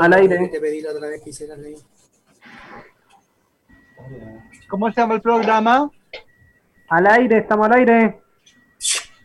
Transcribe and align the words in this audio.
Al 0.00 0.12
aire. 0.14 0.50
¿Cómo 4.68 4.90
se 4.92 5.00
llama 5.00 5.14
el 5.14 5.20
programa? 5.20 5.90
Al 6.88 7.06
aire, 7.06 7.38
estamos 7.38 7.66
al 7.66 7.74
aire. 7.74 8.20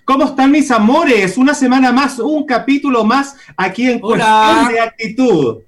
¿Cómo 0.05 0.25
están 0.25 0.51
mis 0.51 0.69
amores? 0.71 1.37
Una 1.37 1.53
semana 1.53 1.91
más, 1.91 2.19
un 2.19 2.45
capítulo 2.45 3.03
más 3.03 3.37
aquí 3.55 3.89
en 3.89 3.99
Cuestión 3.99 4.67
de 4.69 4.79
Actitud. 4.79 5.61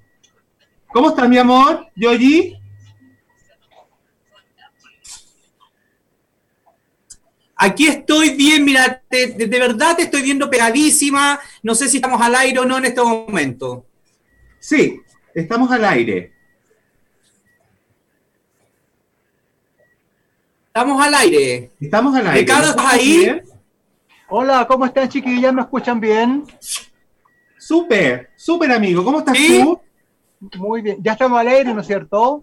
¿Cómo 0.92 1.08
estás, 1.08 1.28
mi 1.28 1.38
amor? 1.38 1.86
¿Yoyi? 1.96 2.56
Aquí 7.56 7.86
estoy 7.86 8.30
bien, 8.30 8.64
mira, 8.64 9.02
de, 9.10 9.46
verdad 9.46 9.96
te 9.96 10.02
estoy 10.02 10.22
viendo 10.22 10.50
pegadísima. 10.50 11.38
No 11.62 11.74
sé 11.74 11.88
si 11.88 11.96
estamos 11.98 12.20
al 12.20 12.34
aire 12.34 12.58
o 12.58 12.64
no 12.64 12.78
en 12.78 12.86
este 12.86 13.00
momento. 13.00 13.86
Sí, 14.58 15.00
estamos 15.34 15.70
al 15.70 15.84
aire. 15.84 16.32
Estamos 20.66 21.06
al 21.06 21.14
aire. 21.14 21.70
Estamos 21.80 22.16
al 22.16 22.26
aire. 22.26 22.40
Ricardo, 22.40 22.70
¿estás 22.70 22.92
ahí? 22.92 23.40
Hola, 24.28 24.66
¿cómo 24.66 24.84
están 24.86 25.08
chiquillas? 25.08 25.54
¿Me 25.54 25.60
escuchan 25.62 26.00
bien? 26.00 26.44
Súper, 27.56 28.30
súper 28.34 28.72
amigo. 28.72 29.04
¿Cómo 29.04 29.20
estás 29.20 29.36
tú? 29.36 29.80
Muy 30.58 30.82
bien. 30.82 30.98
Ya 31.00 31.12
estamos 31.12 31.38
al 31.38 31.48
aire, 31.48 31.72
¿no 31.72 31.80
es 31.80 31.86
cierto? 31.86 32.42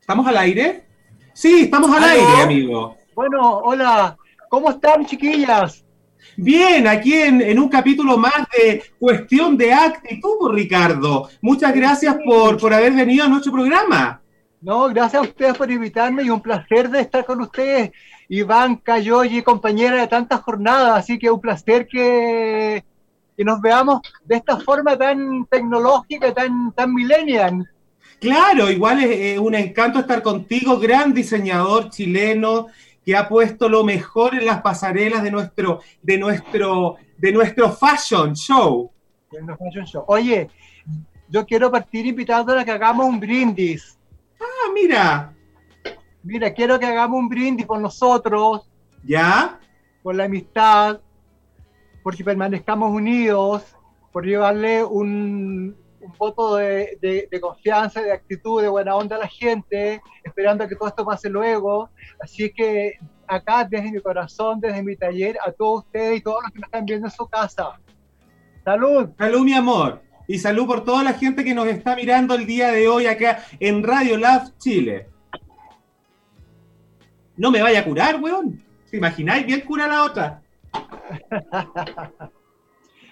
¿Estamos 0.00 0.26
al 0.26 0.36
aire? 0.36 0.84
Sí, 1.32 1.62
estamos 1.62 1.90
al 1.90 2.04
aire, 2.04 2.42
amigo. 2.42 2.96
Bueno, 3.14 3.58
hola. 3.58 4.16
¿Cómo 4.48 4.70
están, 4.70 5.04
chiquillas? 5.06 5.84
Bien, 6.36 6.86
aquí 6.86 7.14
en, 7.14 7.58
un 7.58 7.68
capítulo 7.68 8.16
más 8.16 8.46
de 8.56 8.82
Cuestión 8.98 9.56
de 9.56 9.72
Actitud, 9.72 10.50
Ricardo. 10.50 11.28
Muchas 11.42 11.74
gracias 11.74 12.16
por, 12.24 12.58
por 12.58 12.72
haber 12.72 12.92
venido 12.92 13.24
a 13.24 13.28
nuestro 13.28 13.52
programa. 13.52 14.20
No, 14.60 14.88
gracias 14.88 15.22
a 15.22 15.26
ustedes 15.26 15.56
por 15.56 15.70
invitarme 15.70 16.22
y 16.22 16.30
un 16.30 16.40
placer 16.40 16.88
de 16.88 17.00
estar 17.00 17.24
con 17.24 17.40
ustedes. 17.40 17.90
Iván, 18.28 18.76
Cayoyi, 18.76 19.42
compañera 19.42 19.96
de 20.00 20.08
tantas 20.08 20.40
jornadas, 20.40 20.98
así 20.98 21.18
que 21.18 21.30
un 21.30 21.40
placer 21.40 21.86
que, 21.86 22.82
que 23.36 23.44
nos 23.44 23.60
veamos 23.60 24.00
de 24.24 24.36
esta 24.36 24.58
forma 24.58 24.96
tan 24.96 25.44
tecnológica, 25.46 26.32
tan, 26.32 26.72
tan 26.72 26.94
millennial. 26.94 27.68
Claro, 28.20 28.70
igual 28.70 29.02
es, 29.02 29.38
un 29.38 29.54
encanto 29.56 29.98
estar 29.98 30.22
contigo, 30.22 30.78
gran 30.78 31.12
diseñador 31.12 31.90
chileno 31.90 32.68
que 33.04 33.16
ha 33.16 33.28
puesto 33.28 33.68
lo 33.68 33.84
mejor 33.84 34.34
en 34.34 34.46
las 34.46 34.62
pasarelas 34.62 35.22
de 35.22 35.30
nuestro, 35.30 35.80
de 36.02 36.18
nuestro, 36.18 36.96
de 37.18 37.32
nuestro 37.32 37.72
fashion 37.72 38.34
show. 38.34 38.90
Oye, 40.06 40.48
yo 41.28 41.46
quiero 41.46 41.70
partir 41.70 42.06
invitándola 42.06 42.60
a 42.60 42.64
que 42.64 42.70
hagamos 42.70 43.06
un 43.06 43.18
brindis. 43.18 43.98
Ah, 44.40 44.70
mira. 44.74 45.34
Mira, 46.22 46.52
quiero 46.52 46.78
que 46.78 46.86
hagamos 46.86 47.18
un 47.18 47.28
brindis 47.28 47.66
por 47.66 47.80
nosotros. 47.80 48.70
¿Ya? 49.02 49.58
Por 50.02 50.14
la 50.14 50.24
amistad, 50.24 51.00
porque 52.02 52.24
permanezcamos 52.24 52.92
unidos, 52.92 53.76
por 54.12 54.24
llevarle 54.24 54.84
un, 54.84 55.76
voto 56.18 56.56
de, 56.56 57.28
confianza, 57.40 58.02
de 58.02 58.12
actitud, 58.12 58.62
de 58.62 58.68
buena 58.68 58.96
onda 58.96 59.16
a 59.16 59.20
la 59.20 59.28
gente, 59.28 60.00
esperando 60.24 60.66
que 60.68 60.76
todo 60.76 60.88
esto 60.88 61.04
pase 61.04 61.28
luego. 61.28 61.90
Así 62.20 62.52
que 62.52 62.98
acá, 63.26 63.66
desde 63.68 63.92
mi 63.92 64.00
corazón, 64.00 64.60
desde 64.60 64.82
mi 64.82 64.96
taller, 64.96 65.38
a 65.44 65.52
todos 65.52 65.84
ustedes 65.84 66.18
y 66.18 66.20
todos 66.20 66.42
los 66.42 66.52
que 66.52 66.60
me 66.60 66.64
están 66.64 66.84
viendo 66.84 67.06
en 67.06 67.12
su 67.12 67.26
casa. 67.26 67.80
¡Salud! 68.64 69.10
¡Salud, 69.18 69.44
mi 69.44 69.54
amor! 69.54 70.02
Y 70.28 70.38
salud 70.38 70.66
por 70.66 70.84
toda 70.84 71.02
la 71.02 71.14
gente 71.14 71.44
que 71.44 71.54
nos 71.54 71.66
está 71.66 71.96
mirando 71.96 72.34
el 72.34 72.46
día 72.46 72.70
de 72.70 72.88
hoy 72.88 73.06
acá 73.06 73.44
en 73.58 73.82
Radio 73.82 74.16
Lab 74.16 74.56
Chile. 74.58 75.08
No 77.36 77.50
me 77.50 77.60
vaya 77.60 77.80
a 77.80 77.84
curar, 77.84 78.20
weón. 78.20 78.62
¿Te 78.90 78.98
imagináis? 78.98 79.46
Bien 79.46 79.62
cura 79.62 79.88
la 79.88 80.04
otra. 80.04 80.42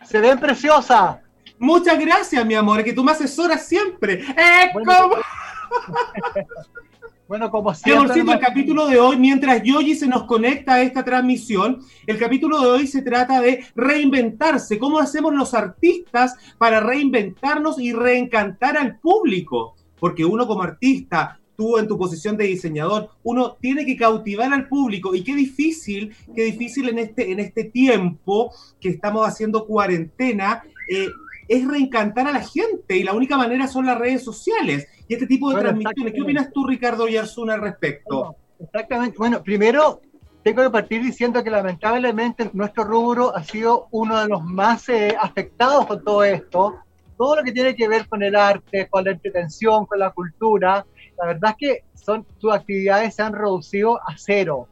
Se 0.04 0.20
ven 0.20 0.38
preciosas. 0.38 1.18
Muchas 1.60 1.98
gracias, 1.98 2.44
mi 2.46 2.54
amor, 2.54 2.82
que 2.82 2.94
tú 2.94 3.04
me 3.04 3.12
asesoras 3.12 3.66
siempre. 3.68 4.14
¡Eh, 4.14 4.72
como! 4.72 5.14
Bueno, 7.28 7.48
como 7.48 7.72
siempre. 7.72 8.22
el 8.22 8.40
capítulo 8.40 8.88
de 8.88 8.98
hoy, 8.98 9.16
mientras 9.16 9.62
Yogi 9.62 9.94
se 9.94 10.08
nos 10.08 10.24
conecta 10.24 10.74
a 10.74 10.82
esta 10.82 11.04
transmisión, 11.04 11.80
el 12.08 12.18
capítulo 12.18 12.60
de 12.60 12.66
hoy 12.66 12.86
se 12.88 13.02
trata 13.02 13.40
de 13.40 13.64
reinventarse. 13.76 14.80
¿Cómo 14.80 14.98
hacemos 14.98 15.32
los 15.32 15.54
artistas 15.54 16.34
para 16.58 16.80
reinventarnos 16.80 17.78
y 17.78 17.92
reencantar 17.92 18.76
al 18.76 18.98
público? 18.98 19.76
Porque 20.00 20.24
uno 20.24 20.48
como 20.48 20.64
artista, 20.64 21.38
tú 21.56 21.78
en 21.78 21.86
tu 21.86 21.96
posición 21.96 22.36
de 22.36 22.46
diseñador, 22.46 23.10
uno 23.22 23.56
tiene 23.60 23.86
que 23.86 23.96
cautivar 23.96 24.52
al 24.52 24.66
público. 24.66 25.14
Y 25.14 25.22
qué 25.22 25.36
difícil, 25.36 26.12
qué 26.34 26.42
difícil 26.42 26.88
en 26.88 26.98
este, 26.98 27.30
en 27.30 27.38
este 27.38 27.62
tiempo 27.62 28.52
que 28.80 28.88
estamos 28.88 29.24
haciendo 29.28 29.66
cuarentena. 29.66 30.64
Eh, 30.90 31.06
es 31.50 31.66
reencantar 31.66 32.28
a 32.28 32.32
la 32.32 32.44
gente 32.44 32.96
y 32.96 33.02
la 33.02 33.12
única 33.12 33.36
manera 33.36 33.66
son 33.66 33.84
las 33.84 33.98
redes 33.98 34.22
sociales 34.22 34.86
y 35.08 35.14
este 35.14 35.26
tipo 35.26 35.50
de 35.50 35.60
transmisiones. 35.60 36.14
¿Qué 36.14 36.22
opinas 36.22 36.52
tú, 36.52 36.64
Ricardo 36.64 37.08
Yarzuna, 37.08 37.54
al 37.54 37.60
respecto? 37.60 38.36
exactamente. 38.60 39.18
Bueno, 39.18 39.42
primero 39.42 40.00
tengo 40.44 40.62
que 40.62 40.70
partir 40.70 41.02
diciendo 41.02 41.42
que 41.42 41.50
lamentablemente 41.50 42.48
nuestro 42.52 42.84
rubro 42.84 43.34
ha 43.36 43.42
sido 43.42 43.88
uno 43.90 44.20
de 44.20 44.28
los 44.28 44.44
más 44.44 44.88
eh, 44.90 45.16
afectados 45.20 45.86
con 45.86 46.04
todo 46.04 46.22
esto. 46.22 46.76
Todo 47.18 47.34
lo 47.34 47.42
que 47.42 47.50
tiene 47.50 47.74
que 47.74 47.88
ver 47.88 48.06
con 48.08 48.22
el 48.22 48.36
arte, 48.36 48.86
con 48.88 49.04
la 49.04 49.10
entretención, 49.10 49.86
con 49.86 49.98
la 49.98 50.10
cultura, 50.10 50.86
la 51.18 51.26
verdad 51.26 51.50
es 51.50 51.56
que 51.58 51.84
son, 51.94 52.24
sus 52.38 52.52
actividades 52.52 53.16
se 53.16 53.22
han 53.22 53.32
reducido 53.32 53.96
a 53.96 54.16
cero. 54.16 54.68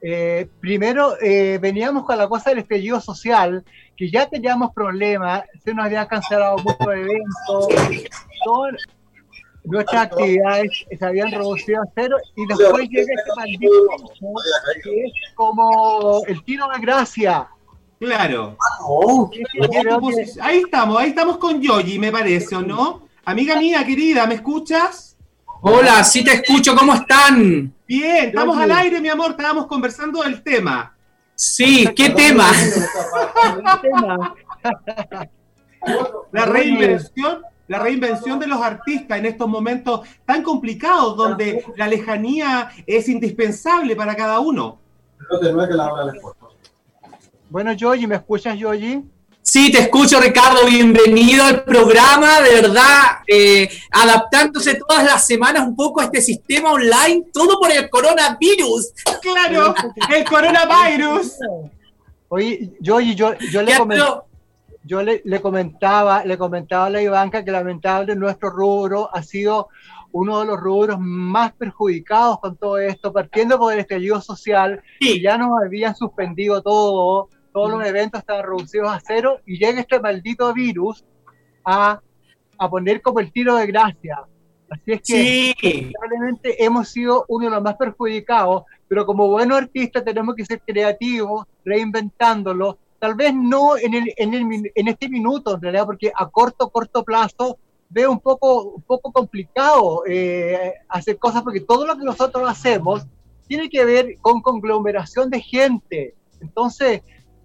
Eh, 0.00 0.48
primero, 0.60 1.20
eh, 1.20 1.58
veníamos 1.60 2.04
con 2.04 2.16
la 2.16 2.28
cosa 2.28 2.50
del 2.50 2.60
estallido 2.60 3.00
social, 3.00 3.64
que 3.96 4.10
ya 4.10 4.26
teníamos 4.28 4.72
problemas, 4.72 5.44
se 5.64 5.72
nos 5.72 5.86
habían 5.86 6.06
cancelado 6.06 6.58
muchos 6.58 6.86
eventos, 6.86 7.68
todas 8.44 8.74
nuestras 9.64 10.02
actividades 10.04 10.70
se 10.96 11.04
habían 11.04 11.30
reducido 11.30 11.82
a 11.82 11.86
cero, 11.94 12.16
y 12.36 12.46
después 12.46 12.88
llega 12.88 13.12
este 13.14 13.30
maldito 13.36 13.72
que 14.84 15.04
es 15.04 15.12
como 15.34 16.22
el 16.26 16.44
tiro 16.44 16.68
de 16.68 16.80
gracia. 16.80 17.48
Claro. 17.98 18.56
Ahí 20.42 20.58
estamos, 20.58 21.00
ahí 21.00 21.08
estamos 21.08 21.38
con 21.38 21.60
Yogi, 21.60 21.98
me 21.98 22.12
parece, 22.12 22.54
¿o 22.54 22.60
no? 22.60 23.08
Amiga 23.24 23.56
mía, 23.56 23.84
querida, 23.84 24.26
¿me 24.26 24.34
escuchas? 24.34 25.16
Hola, 25.62 26.04
sí 26.04 26.22
te 26.22 26.34
escucho, 26.34 26.76
¿cómo 26.76 26.94
están? 26.94 27.72
Bien, 27.88 28.26
estamos 28.26 28.58
al 28.58 28.70
aire, 28.70 29.00
mi 29.00 29.08
amor, 29.08 29.30
estábamos 29.30 29.66
conversando 29.66 30.22
del 30.22 30.42
tema. 30.42 30.95
Sí, 31.36 31.86
¿qué 31.94 32.10
tema? 32.10 32.50
la 36.32 36.46
reinvención, 36.46 37.42
la 37.68 37.78
reinvención 37.78 38.38
de 38.38 38.46
los 38.46 38.62
artistas 38.62 39.18
en 39.18 39.26
estos 39.26 39.46
momentos 39.46 40.08
tan 40.24 40.42
complicados 40.42 41.14
donde 41.14 41.62
la 41.76 41.88
lejanía 41.88 42.70
es 42.86 43.10
indispensable 43.10 43.94
para 43.94 44.16
cada 44.16 44.40
uno. 44.40 44.78
Bueno, 47.50 47.74
Yogi, 47.74 48.06
¿me 48.06 48.16
escuchas, 48.16 48.58
Yogi? 48.58 49.04
Sí, 49.56 49.72
te 49.72 49.78
escucho, 49.78 50.20
Ricardo. 50.20 50.66
Bienvenido 50.66 51.42
al 51.42 51.64
programa. 51.64 52.42
De 52.42 52.60
verdad, 52.60 53.22
eh, 53.26 53.66
adaptándose 53.90 54.74
todas 54.74 55.02
las 55.02 55.26
semanas 55.26 55.66
un 55.66 55.74
poco 55.74 56.02
a 56.02 56.04
este 56.04 56.20
sistema 56.20 56.72
online, 56.72 57.24
todo 57.32 57.58
por 57.58 57.72
el 57.72 57.88
coronavirus. 57.88 58.92
Claro, 59.22 59.74
el 60.14 60.24
coronavirus. 60.26 61.38
Oye, 62.28 62.70
yo, 62.80 63.00
yo, 63.00 63.32
yo, 63.50 63.62
le, 63.62 63.72
yo 64.84 65.02
le, 65.02 65.40
comentaba, 65.40 66.22
le 66.22 66.36
comentaba 66.36 66.84
a 66.84 66.90
la 66.90 67.00
Ivanka 67.00 67.42
que 67.42 67.50
lamentablemente 67.50 68.14
nuestro 68.14 68.50
rubro 68.50 69.08
ha 69.10 69.22
sido 69.22 69.70
uno 70.12 70.40
de 70.40 70.46
los 70.48 70.60
rubros 70.60 70.98
más 71.00 71.54
perjudicados 71.54 72.40
con 72.40 72.56
todo 72.58 72.76
esto, 72.76 73.10
partiendo 73.10 73.58
por 73.58 73.72
el 73.72 73.78
estallido 73.78 74.20
social, 74.20 74.82
y 75.00 75.22
ya 75.22 75.38
nos 75.38 75.48
habían 75.64 75.96
suspendido 75.96 76.60
todo 76.60 77.30
todos 77.56 77.70
los 77.70 77.86
eventos 77.86 78.20
estaban 78.20 78.44
reducidos 78.44 78.90
a 78.90 79.00
cero 79.00 79.40
y 79.46 79.56
llega 79.56 79.80
este 79.80 79.98
maldito 79.98 80.52
virus 80.52 81.02
a, 81.64 82.02
a 82.58 82.68
poner 82.68 83.00
como 83.00 83.20
el 83.20 83.32
tiro 83.32 83.56
de 83.56 83.66
gracia. 83.66 84.24
Así 84.68 84.92
es 84.92 85.00
que 85.58 85.90
probablemente 85.90 86.62
hemos 86.62 86.90
sido 86.90 87.24
uno 87.28 87.46
de 87.46 87.52
los 87.52 87.62
más 87.62 87.76
perjudicados, 87.76 88.64
pero 88.86 89.06
como 89.06 89.28
buenos 89.28 89.56
artistas 89.56 90.04
tenemos 90.04 90.34
que 90.34 90.44
ser 90.44 90.60
creativos, 90.66 91.46
reinventándolo, 91.64 92.76
tal 92.98 93.14
vez 93.14 93.32
no 93.32 93.78
en, 93.78 93.94
el, 93.94 94.12
en, 94.18 94.34
el, 94.34 94.72
en 94.74 94.88
este 94.88 95.08
minuto, 95.08 95.54
en 95.54 95.62
realidad, 95.62 95.86
porque 95.86 96.12
a 96.14 96.28
corto, 96.28 96.68
corto 96.68 97.04
plazo 97.04 97.58
veo 97.88 98.12
un 98.12 98.20
poco, 98.20 98.64
un 98.64 98.82
poco 98.82 99.10
complicado 99.12 100.02
eh, 100.06 100.74
hacer 100.90 101.18
cosas, 101.18 101.42
porque 101.42 101.60
todo 101.60 101.86
lo 101.86 101.96
que 101.96 102.04
nosotros 102.04 102.46
hacemos 102.46 103.06
tiene 103.48 103.70
que 103.70 103.82
ver 103.86 104.18
con 104.20 104.42
conglomeración 104.42 105.30
de 105.30 105.40
gente. 105.40 106.14
Entonces, 106.42 107.00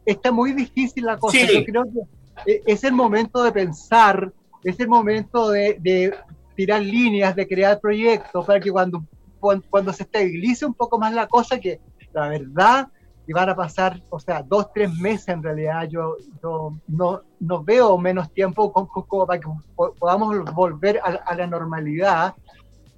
está 0.05 0.31
muy 0.31 0.53
difícil 0.53 1.05
la 1.05 1.17
cosa. 1.17 1.37
Yo 1.39 1.63
creo 1.65 1.83
que 1.83 2.51
e, 2.51 2.63
es 2.65 2.83
el 2.83 2.93
momento 2.93 3.43
de 3.43 3.51
pensar, 3.51 4.31
es 4.63 4.79
el 4.79 4.87
momento 4.87 5.49
de, 5.49 6.13
tirar 6.55 6.81
líneas, 6.81 7.35
de 7.35 7.47
crear 7.47 7.79
proyectos, 7.79 8.45
para 8.45 8.59
que 8.59 8.71
cuando, 8.71 9.03
cuando 9.39 9.93
se 9.93 10.03
estabilice 10.03 10.65
un 10.65 10.73
poco 10.73 10.99
más 10.99 11.13
la 11.13 11.27
cosa, 11.27 11.59
que 11.59 11.79
la 12.13 12.27
verdad 12.27 12.87
y 13.27 13.33
van 13.33 13.49
a 13.49 13.55
pasar, 13.55 14.01
o 14.09 14.19
sea, 14.19 14.43
dos, 14.43 14.73
tres 14.73 14.93
meses 14.93 15.29
en 15.29 15.43
realidad, 15.43 15.87
yo, 15.87 16.17
no, 16.87 17.21
no 17.39 17.63
veo 17.63 17.97
menos 17.97 18.31
tiempo 18.33 18.73
como, 18.73 19.25
para 19.25 19.39
que 19.39 19.47
podamos 19.75 20.53
volver 20.53 20.99
a, 21.03 21.35
la 21.35 21.47
normalidad, 21.47 22.35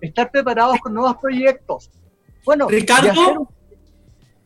estar 0.01 0.31
preparados 0.31 0.79
con 0.79 0.93
nuevos 0.93 1.17
proyectos. 1.17 1.91
Bueno, 2.45 2.67
Ricardo, 2.67 3.47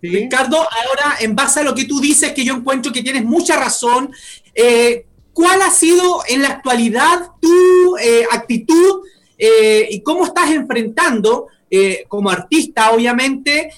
Ricardo, 0.01 0.57
ahora 0.57 1.17
en 1.19 1.35
base 1.35 1.61
a 1.61 1.63
lo 1.63 1.73
que 1.73 1.85
tú 1.85 1.99
dices, 1.99 2.33
que 2.33 2.44
yo 2.44 2.55
encuentro 2.55 2.91
que 2.91 3.01
tienes 3.01 3.23
mucha 3.23 3.55
razón, 3.57 4.11
eh, 4.53 5.05
¿cuál 5.33 5.61
ha 5.61 5.71
sido 5.71 6.21
en 6.27 6.41
la 6.41 6.49
actualidad 6.49 7.31
tu 7.41 7.97
eh, 7.97 8.25
actitud 8.31 9.01
eh, 9.38 9.88
y 9.89 10.01
cómo 10.01 10.25
estás 10.25 10.51
enfrentando 10.51 11.47
como 12.07 12.29
artista, 12.29 12.91
obviamente, 12.91 13.69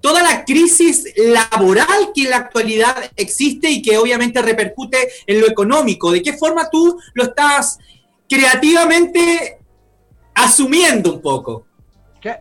toda 0.00 0.22
la 0.22 0.42
crisis 0.42 1.04
laboral 1.18 2.12
que 2.14 2.22
en 2.22 2.30
la 2.30 2.38
actualidad 2.38 2.96
existe 3.14 3.70
y 3.70 3.82
que 3.82 3.98
obviamente 3.98 4.40
repercute 4.40 4.96
en 5.26 5.42
lo 5.42 5.46
económico. 5.46 6.10
¿De 6.10 6.22
qué 6.22 6.32
forma 6.32 6.70
tú 6.70 6.98
lo 7.12 7.24
estás 7.24 7.78
creativamente 8.26 9.58
asumiendo 10.32 11.12
un 11.12 11.20
poco? 11.20 11.66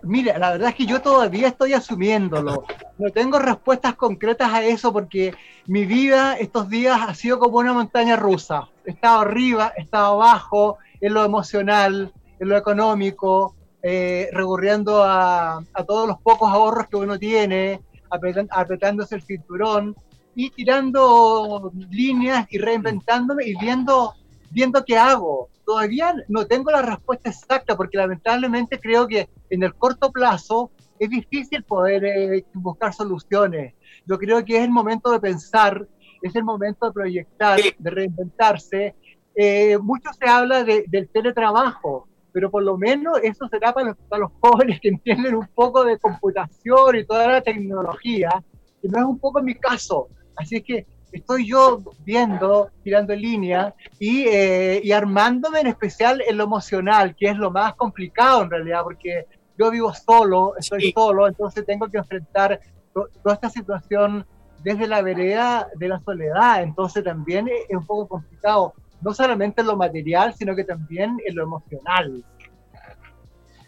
Mira, 0.03 0.37
la 0.37 0.51
verdad 0.51 0.69
es 0.69 0.75
que 0.75 0.85
yo 0.85 1.01
todavía 1.01 1.47
estoy 1.47 1.73
asumiéndolo. 1.73 2.65
No 2.97 3.09
tengo 3.11 3.39
respuestas 3.39 3.95
concretas 3.95 4.53
a 4.53 4.63
eso 4.63 4.93
porque 4.93 5.33
mi 5.67 5.85
vida 5.85 6.35
estos 6.35 6.69
días 6.69 6.99
ha 7.07 7.13
sido 7.15 7.39
como 7.39 7.57
una 7.57 7.73
montaña 7.73 8.15
rusa. 8.15 8.69
He 8.85 8.91
estado 8.91 9.21
arriba, 9.21 9.73
he 9.75 9.81
estado 9.81 10.13
abajo, 10.21 10.77
en 10.99 11.13
lo 11.13 11.25
emocional, 11.25 12.13
en 12.39 12.49
lo 12.49 12.57
económico, 12.57 13.55
eh, 13.81 14.29
recurriendo 14.31 15.03
a, 15.03 15.63
todos 15.87 16.07
los 16.07 16.19
pocos 16.21 16.51
ahorros 16.51 16.87
que 16.87 16.97
uno 16.97 17.17
tiene, 17.17 17.81
apretándose 18.09 19.15
el 19.15 19.23
cinturón 19.23 19.95
y 20.35 20.51
tirando 20.51 21.71
líneas 21.89 22.45
y 22.49 22.59
reinventándome 22.59 23.45
y 23.45 23.55
viendo, 23.57 24.13
viendo 24.51 24.83
qué 24.85 24.97
hago. 24.97 25.49
Todavía 25.71 26.13
no 26.27 26.45
tengo 26.47 26.69
la 26.69 26.81
respuesta 26.81 27.29
exacta 27.29 27.77
porque 27.77 27.97
lamentablemente 27.97 28.77
creo 28.77 29.07
que 29.07 29.29
en 29.49 29.63
el 29.63 29.73
corto 29.73 30.11
plazo 30.11 30.69
es 30.99 31.09
difícil 31.09 31.63
poder 31.63 32.03
eh, 32.03 32.45
buscar 32.53 32.93
soluciones. 32.93 33.73
Yo 34.05 34.17
creo 34.17 34.43
que 34.43 34.57
es 34.57 34.63
el 34.65 34.69
momento 34.69 35.09
de 35.09 35.21
pensar, 35.21 35.87
es 36.21 36.35
el 36.35 36.43
momento 36.43 36.87
de 36.87 36.91
proyectar, 36.91 37.57
de 37.79 37.89
reinventarse. 37.89 38.95
Eh, 39.33 39.77
mucho 39.77 40.09
se 40.11 40.27
habla 40.27 40.65
del 40.65 41.09
teletrabajo, 41.13 42.05
pero 42.33 42.51
por 42.51 42.63
lo 42.63 42.77
menos 42.77 43.19
eso 43.23 43.47
será 43.47 43.73
para 43.73 43.87
los, 43.87 43.97
para 44.09 44.23
los 44.23 44.31
jóvenes 44.41 44.77
que 44.81 44.89
entienden 44.89 45.35
un 45.35 45.47
poco 45.55 45.85
de 45.85 45.97
computación 45.99 46.97
y 46.97 47.05
toda 47.05 47.27
la 47.27 47.41
tecnología, 47.41 48.43
que 48.81 48.89
no 48.89 48.99
es 48.99 49.05
un 49.05 49.19
poco 49.19 49.41
mi 49.41 49.55
caso. 49.55 50.09
Así 50.35 50.61
que 50.61 50.85
estoy 51.11 51.47
yo 51.47 51.81
viendo, 52.03 52.69
tirando 52.83 53.13
en 53.13 53.21
línea 53.21 53.75
y, 53.99 54.25
eh, 54.27 54.81
y 54.83 54.91
armándome 54.91 55.59
en 55.59 55.67
especial 55.67 56.21
en 56.27 56.37
lo 56.37 56.45
emocional, 56.45 57.15
que 57.15 57.27
es 57.27 57.37
lo 57.37 57.51
más 57.51 57.75
complicado 57.75 58.43
en 58.43 58.49
realidad, 58.49 58.83
porque 58.83 59.27
yo 59.57 59.69
vivo 59.69 59.93
solo, 59.93 60.55
estoy 60.57 60.91
solo, 60.91 61.27
entonces 61.27 61.65
tengo 61.65 61.87
que 61.87 61.97
enfrentar 61.97 62.59
toda 62.93 63.35
esta 63.35 63.49
situación 63.49 64.25
desde 64.63 64.87
la 64.87 65.01
vereda 65.01 65.67
de 65.75 65.87
la 65.87 65.99
soledad, 65.99 66.63
entonces 66.63 67.03
también 67.03 67.47
es 67.47 67.75
un 67.75 67.85
poco 67.85 68.07
complicado 68.07 68.73
no 69.01 69.13
solamente 69.13 69.61
en 69.61 69.67
lo 69.67 69.75
material, 69.75 70.33
sino 70.35 70.55
que 70.55 70.63
también 70.63 71.17
en 71.25 71.35
lo 71.35 71.43
emocional. 71.43 72.23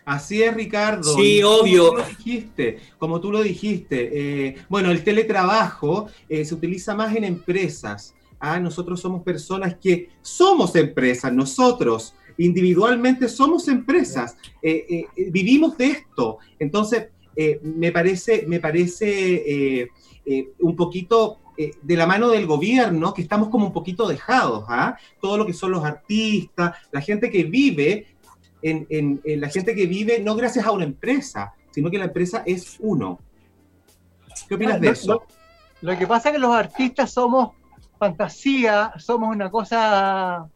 Así 0.06 0.44
es, 0.44 0.54
Ricardo. 0.54 1.16
Sí, 1.16 1.42
obvio. 1.44 1.90
Como 1.90 1.96
tú 1.96 2.02
lo 2.02 2.08
dijiste, 2.08 2.78
como 2.98 3.22
tú 3.22 3.32
lo 3.32 3.44
dijiste 3.44 4.48
eh, 4.48 4.56
bueno, 4.70 4.92
el 4.92 5.04
teletrabajo 5.04 6.08
eh, 6.28 6.44
se 6.44 6.54
utiliza 6.54 6.94
más 6.96 7.16
en 7.16 7.24
empresas. 7.24 8.14
Ah, 8.40 8.60
nosotros 8.60 9.00
somos 9.00 9.24
personas 9.24 9.76
que 9.76 10.10
somos 10.22 10.76
empresas, 10.76 11.32
nosotros 11.32 12.14
individualmente 12.38 13.30
somos 13.30 13.68
empresas, 13.68 14.36
eh, 14.62 15.06
vivimos 15.32 15.78
de 15.78 15.86
esto. 15.86 16.40
Entonces, 16.60 17.08
me 17.62 17.92
parece, 17.92 18.44
me 18.48 18.60
parece 18.60 19.88
un 20.60 20.76
poquito 20.76 21.40
eh, 21.56 21.76
de 21.84 21.96
la 21.96 22.08
mano 22.08 22.30
del 22.30 22.48
gobierno, 22.48 23.14
que 23.14 23.22
estamos 23.22 23.50
como 23.50 23.68
un 23.68 23.74
poquito 23.74 24.08
dejados, 24.08 24.66
¿ah? 24.70 24.98
Todo 25.22 25.38
lo 25.38 25.46
que 25.46 25.54
son 25.54 25.72
los 25.72 25.86
artistas, 25.86 26.76
la 26.92 27.00
gente 27.00 27.30
que 27.30 27.44
vive, 27.44 28.08
en, 28.64 29.22
la 29.24 29.50
gente 29.50 29.76
que 29.76 29.86
vive 29.86 30.20
no 30.20 30.36
gracias 30.36 30.66
a 30.66 30.72
una 30.72 30.86
empresa, 30.86 31.54
sino 31.72 31.92
que 31.92 31.98
la 31.98 32.06
empresa 32.06 32.44
es 32.46 32.78
uno. 32.80 33.20
¿Qué 34.48 34.56
opinas 34.56 34.80
de 34.80 34.90
eso? 34.90 35.24
Lo, 35.82 35.98
que 35.98 36.08
pasa 36.08 36.30
es 36.30 36.34
que 36.34 36.40
los 36.40 36.54
artistas 36.54 37.12
somos 37.12 37.52
fantasía, 38.00 38.94
somos 38.98 39.36
una 39.36 39.50
cosa 39.50 40.48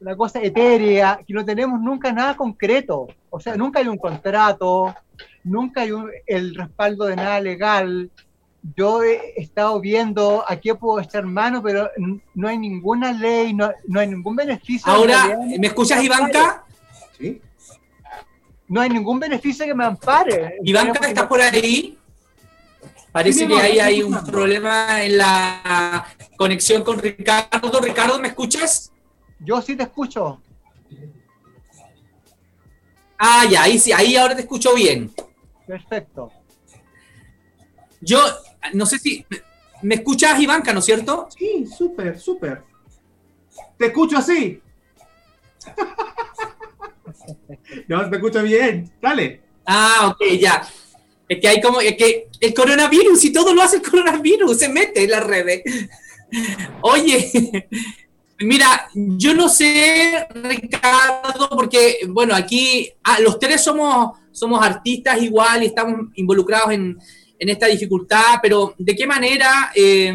una 0.00 0.16
cosa 0.16 0.40
etérea, 0.40 1.18
que 1.26 1.34
no 1.34 1.44
tenemos 1.44 1.80
nunca 1.80 2.12
nada 2.12 2.36
concreto. 2.36 3.08
O 3.30 3.40
sea, 3.40 3.56
nunca 3.56 3.80
hay 3.80 3.88
un 3.88 3.98
contrato, 3.98 4.94
nunca 5.42 5.80
hay 5.80 5.90
el 6.26 6.54
respaldo 6.54 7.06
de 7.06 7.16
nada 7.16 7.40
legal, 7.40 8.10
yo 8.76 9.02
he 9.02 9.34
estado 9.36 9.80
viendo 9.80 10.44
a 10.46 10.56
qué 10.56 10.74
puedo 10.74 11.00
estar 11.00 11.24
mano, 11.24 11.62
pero 11.62 11.90
no 12.34 12.48
hay 12.48 12.58
ninguna 12.58 13.12
ley, 13.12 13.54
no, 13.54 13.70
hay 13.94 14.08
ningún 14.08 14.36
beneficio. 14.36 14.90
Ahora, 14.92 15.38
¿me 15.58 15.66
escuchas, 15.66 16.02
Ivanka? 16.02 16.64
Sí. 17.18 17.42
No 18.68 18.80
hay 18.80 18.90
ningún 18.90 19.18
beneficio 19.18 19.64
que 19.64 19.74
me 19.74 19.84
ampare. 19.84 20.58
Ivanka, 20.62 21.08
¿estás 21.08 21.26
por 21.26 21.40
ahí? 21.40 21.98
Parece 23.10 23.48
que 23.48 23.54
ahí 23.54 23.78
hay 23.78 24.02
un 24.02 24.22
problema 24.24 25.02
en 25.02 25.18
la 25.18 26.06
conexión 26.36 26.84
con 26.84 26.98
Ricardo. 26.98 27.80
Ricardo, 27.80 28.18
¿me 28.18 28.28
escuchas? 28.28 28.92
Yo 29.40 29.62
sí 29.62 29.74
te 29.74 29.84
escucho. 29.84 30.40
Ah, 33.18 33.44
ya, 33.50 33.62
ahí 33.62 33.78
sí, 33.78 33.92
ahí 33.92 34.14
ahora 34.16 34.36
te 34.36 34.42
escucho 34.42 34.74
bien. 34.74 35.10
Perfecto. 35.66 36.30
Yo, 38.00 38.20
no 38.74 38.86
sé 38.86 38.98
si. 38.98 39.26
¿Me 39.82 39.96
escuchas, 39.96 40.38
Ivanka, 40.40 40.72
no 40.72 40.80
es 40.80 40.84
cierto? 40.84 41.28
Sí, 41.36 41.66
súper, 41.66 42.18
súper. 42.18 42.62
Te 43.76 43.86
escucho 43.86 44.18
así. 44.18 44.60
No, 47.88 48.08
te 48.08 48.16
escucho 48.16 48.42
bien. 48.42 48.90
Dale. 49.00 49.40
Ah, 49.66 50.08
ok, 50.12 50.38
ya. 50.38 50.66
Es 51.28 51.40
que 51.40 51.48
hay 51.48 51.60
como. 51.60 51.80
Es 51.80 51.96
que 51.96 52.28
el 52.40 52.54
coronavirus 52.54 53.24
y 53.24 53.32
todo 53.32 53.52
lo 53.54 53.62
hace 53.62 53.76
el 53.76 53.82
coronavirus, 53.82 54.58
se 54.58 54.68
mete 54.68 55.04
en 55.04 55.10
las 55.10 55.24
redes. 55.24 55.62
Oye, 56.82 57.68
mira, 58.40 58.88
yo 58.94 59.34
no 59.34 59.48
sé, 59.48 60.26
Ricardo, 60.34 61.48
porque, 61.50 62.00
bueno, 62.08 62.34
aquí 62.34 62.90
ah, 63.04 63.20
los 63.20 63.38
tres 63.38 63.62
somos, 63.62 64.18
somos 64.30 64.64
artistas 64.64 65.20
igual 65.22 65.62
y 65.62 65.66
estamos 65.66 66.08
involucrados 66.14 66.72
en, 66.72 66.98
en 67.38 67.48
esta 67.48 67.66
dificultad, 67.66 68.38
pero 68.42 68.74
¿de 68.78 68.94
qué 68.94 69.06
manera? 69.06 69.70
Eh, 69.74 70.14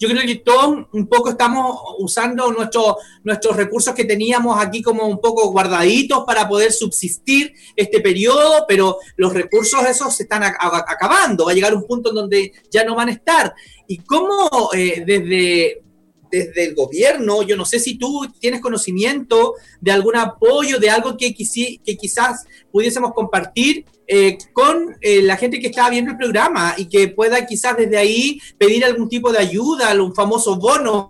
yo 0.00 0.08
creo 0.08 0.22
que 0.22 0.36
todos 0.36 0.86
un 0.92 1.06
poco 1.06 1.28
estamos 1.28 1.78
usando 1.98 2.50
nuestros 2.50 2.96
nuestros 3.22 3.54
recursos 3.54 3.94
que 3.94 4.06
teníamos 4.06 4.58
aquí 4.58 4.80
como 4.80 5.06
un 5.06 5.20
poco 5.20 5.50
guardaditos 5.52 6.24
para 6.26 6.48
poder 6.48 6.72
subsistir 6.72 7.52
este 7.76 8.00
periodo, 8.00 8.64
pero 8.66 8.96
los 9.16 9.34
recursos 9.34 9.86
esos 9.86 10.16
se 10.16 10.22
están 10.22 10.42
acabando, 10.42 11.44
va 11.44 11.52
a 11.52 11.54
llegar 11.54 11.74
un 11.74 11.86
punto 11.86 12.08
en 12.08 12.14
donde 12.16 12.52
ya 12.70 12.82
no 12.82 12.94
van 12.94 13.10
a 13.10 13.12
estar. 13.12 13.54
¿Y 13.86 13.98
cómo 13.98 14.70
eh, 14.72 15.04
desde, 15.06 15.82
desde 16.30 16.64
el 16.64 16.74
gobierno, 16.74 17.42
yo 17.42 17.56
no 17.56 17.66
sé 17.66 17.78
si 17.78 17.98
tú 17.98 18.26
tienes 18.40 18.62
conocimiento 18.62 19.54
de 19.82 19.92
algún 19.92 20.16
apoyo, 20.16 20.78
de 20.78 20.88
algo 20.88 21.14
que, 21.18 21.34
que 21.34 21.96
quizás 21.98 22.46
pudiésemos 22.72 23.12
compartir 23.12 23.84
eh, 24.12 24.38
con 24.52 24.96
eh, 25.00 25.22
la 25.22 25.36
gente 25.36 25.60
que 25.60 25.68
estaba 25.68 25.88
viendo 25.88 26.10
el 26.10 26.16
programa 26.16 26.74
y 26.76 26.88
que 26.88 27.06
pueda 27.06 27.46
quizás 27.46 27.76
desde 27.76 27.96
ahí 27.96 28.40
pedir 28.58 28.84
algún 28.84 29.08
tipo 29.08 29.30
de 29.30 29.38
ayuda, 29.38 29.94
un 30.02 30.12
famoso 30.12 30.56
bono. 30.56 31.08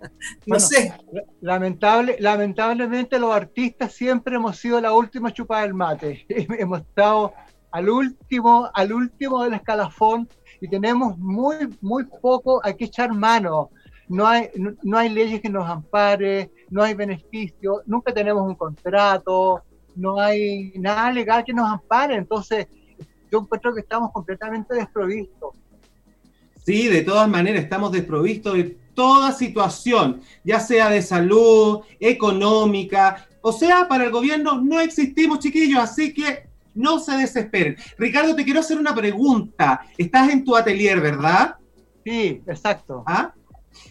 no 0.46 0.58
sé. 0.58 0.92
Lamentable, 1.40 2.16
lamentablemente 2.18 3.20
los 3.20 3.32
artistas 3.32 3.92
siempre 3.92 4.34
hemos 4.34 4.58
sido 4.58 4.80
la 4.80 4.92
última 4.92 5.32
chupada 5.32 5.62
del 5.62 5.74
mate. 5.74 6.26
hemos 6.28 6.80
estado 6.80 7.34
al 7.70 7.88
último, 7.88 8.68
al 8.74 8.92
último 8.92 9.44
del 9.44 9.54
escalafón 9.54 10.28
y 10.60 10.66
tenemos 10.66 11.16
muy, 11.18 11.54
muy 11.80 12.04
poco 12.20 12.60
a 12.66 12.72
que 12.72 12.86
echar 12.86 13.14
mano 13.14 13.70
no 14.08 14.26
hay, 14.26 14.48
no, 14.82 14.98
hay 14.98 15.10
leyes 15.10 15.40
que 15.40 15.50
nos 15.50 15.68
ampare, 15.68 16.50
no 16.70 16.82
hay 16.82 16.94
beneficio, 16.94 17.82
nunca 17.86 18.12
tenemos 18.12 18.42
un 18.42 18.54
contrato, 18.54 19.62
no 19.98 20.20
hay 20.20 20.72
nada 20.76 21.12
legal 21.12 21.44
que 21.44 21.52
nos 21.52 21.68
ampare. 21.68 22.14
Entonces, 22.14 22.66
yo 23.30 23.40
encuentro 23.40 23.74
que 23.74 23.80
estamos 23.80 24.10
completamente 24.12 24.74
desprovistos. 24.74 25.54
Sí, 26.64 26.88
de 26.88 27.02
todas 27.02 27.28
maneras, 27.28 27.62
estamos 27.62 27.92
desprovistos 27.92 28.54
de 28.54 28.76
toda 28.94 29.32
situación, 29.32 30.20
ya 30.44 30.60
sea 30.60 30.90
de 30.90 31.02
salud, 31.02 31.80
económica, 32.00 33.26
o 33.40 33.52
sea, 33.52 33.86
para 33.88 34.04
el 34.04 34.10
gobierno 34.10 34.60
no 34.60 34.80
existimos, 34.80 35.38
chiquillos, 35.38 35.78
así 35.78 36.12
que 36.12 36.48
no 36.74 36.98
se 36.98 37.16
desesperen. 37.16 37.76
Ricardo, 37.96 38.34
te 38.34 38.44
quiero 38.44 38.60
hacer 38.60 38.78
una 38.78 38.94
pregunta. 38.94 39.82
Estás 39.96 40.30
en 40.30 40.44
tu 40.44 40.56
atelier, 40.56 41.00
¿verdad? 41.00 41.56
Sí, 42.04 42.42
exacto. 42.46 43.04
¿Ah? 43.06 43.32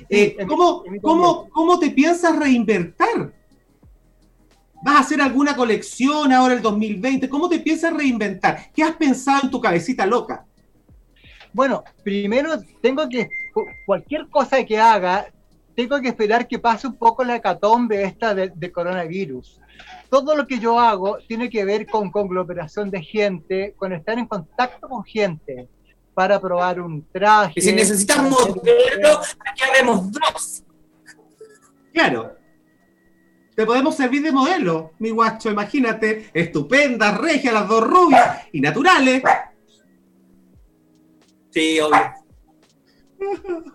Eh, 0.10 0.38
¿cómo, 0.48 0.84
cómo, 1.02 1.50
cómo 1.50 1.80
te 1.80 1.90
piensas 1.90 2.38
reinvertir? 2.38 3.34
¿Vas 4.88 4.96
a 4.96 5.00
hacer 5.00 5.22
alguna 5.22 5.54
colección 5.54 6.32
ahora 6.32 6.54
el 6.54 6.62
2020? 6.62 7.28
¿Cómo 7.28 7.50
te 7.50 7.60
piensas 7.60 7.94
reinventar? 7.94 8.72
¿Qué 8.74 8.84
has 8.84 8.96
pensado 8.96 9.42
en 9.44 9.52
tu 9.52 9.60
cabecita 9.60 10.06
loca? 10.06 10.46
Bueno, 11.52 11.84
primero 12.06 12.52
tengo 12.82 13.10
que, 13.10 13.28
cualquier 13.86 14.30
cosa 14.30 14.64
que 14.64 14.80
haga, 14.80 15.28
tengo 15.76 16.00
que 16.00 16.08
esperar 16.08 16.48
que 16.48 16.58
pase 16.58 16.88
un 16.88 16.96
poco 16.96 17.26
la 17.26 17.36
hecatombe 17.36 18.02
esta 18.02 18.34
de, 18.34 18.50
de 18.56 18.72
coronavirus 18.72 19.60
todo 20.10 20.38
lo 20.38 20.48
que 20.48 20.58
yo 20.58 20.80
hago 20.80 21.18
tiene 21.28 21.50
que 21.50 21.66
ver 21.66 21.86
con 21.86 22.10
conglomeración 22.10 22.90
de 22.90 23.04
gente, 23.04 23.74
con 23.76 23.92
estar 23.92 24.18
en 24.18 24.26
contacto 24.26 24.88
con 24.88 25.04
gente 25.04 25.68
para 26.14 26.40
probar 26.40 26.80
un 26.80 27.06
traje. 27.12 27.56
Y 27.58 27.62
si 27.62 27.74
necesitas 27.74 28.24
modelo, 28.24 29.20
aquí 29.46 29.64
haremos 29.70 30.10
dos. 30.14 30.64
Claro. 31.94 32.37
Te 33.58 33.66
podemos 33.66 33.96
servir 33.96 34.22
de 34.22 34.32
modelo, 34.32 34.92
mi 35.00 35.10
guacho, 35.10 35.50
imagínate. 35.50 36.30
Estupenda, 36.32 37.18
regia, 37.18 37.52
las 37.52 37.68
dos 37.68 37.84
rubias 37.84 38.46
y 38.52 38.62
naturales. 38.62 39.24
Sí, 41.50 41.80
obvio. 41.80 42.14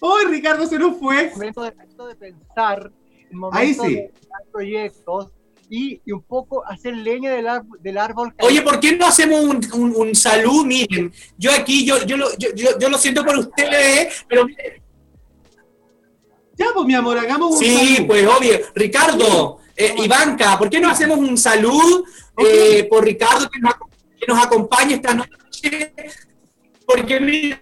Hoy 0.00 0.24
Ricardo 0.26 0.66
se 0.66 0.78
nos 0.78 0.98
fue. 0.98 1.30
Momento 1.30 1.62
de, 1.62 1.70
de 1.70 2.14
pensar 2.14 2.92
Ahí 3.52 3.72
sí. 3.72 4.02
proyectos 4.52 5.32
y, 5.70 6.02
y, 6.04 6.12
un 6.12 6.24
poco 6.24 6.62
hacer 6.66 6.94
leña 6.94 7.32
del, 7.32 7.48
árbol. 7.48 7.78
Del 7.80 7.96
árbol 7.96 8.34
Oye, 8.42 8.60
¿por 8.60 8.80
qué 8.80 8.94
no 8.98 9.06
hacemos 9.06 9.40
un, 9.42 9.60
un, 9.72 9.96
un 9.96 10.14
salud? 10.14 10.66
Miren, 10.66 11.10
yo 11.38 11.50
aquí, 11.52 11.86
yo, 11.86 12.04
yo, 12.04 12.18
yo, 12.18 12.54
yo, 12.54 12.78
yo 12.78 12.88
lo 12.90 12.98
siento 12.98 13.24
por 13.24 13.38
ustedes, 13.38 14.26
pero 14.28 14.44
miren. 14.44 14.83
Ya, 16.64 16.70
pues 16.72 16.86
mi 16.86 16.94
amor, 16.94 17.18
hagamos 17.18 17.52
un 17.52 17.58
Sí, 17.58 18.04
pues 18.06 18.26
obvio. 18.26 18.58
Ricardo, 18.74 19.58
eh, 19.76 19.94
Ivanka, 19.98 20.58
¿por 20.58 20.70
qué 20.70 20.80
no 20.80 20.88
hacemos 20.88 21.18
un 21.18 21.36
salud 21.36 22.04
okay. 22.34 22.78
eh, 22.78 22.84
por 22.84 23.04
Ricardo 23.04 23.50
que 23.50 23.58
nos, 23.58 23.74
que 24.18 24.26
nos 24.26 24.42
acompañe 24.42 24.94
esta 24.94 25.12
noche? 25.12 25.92
Porque 26.86 27.20
mira, 27.20 27.60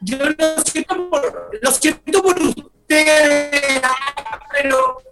yo 0.00 0.16
lo 0.16 0.62
siento 0.64 1.10
por, 1.10 1.50
lo 1.60 1.72
siento 1.72 2.22
por 2.22 2.40
ustedes, 2.40 3.82
pero 4.52 5.02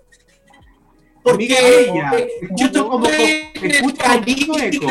porque 1.23 1.81
ella, 1.81 2.13
yo 2.57 2.71
tengo 2.71 2.89
como 2.89 3.07
escucho 3.07 4.59
eco. 4.59 4.89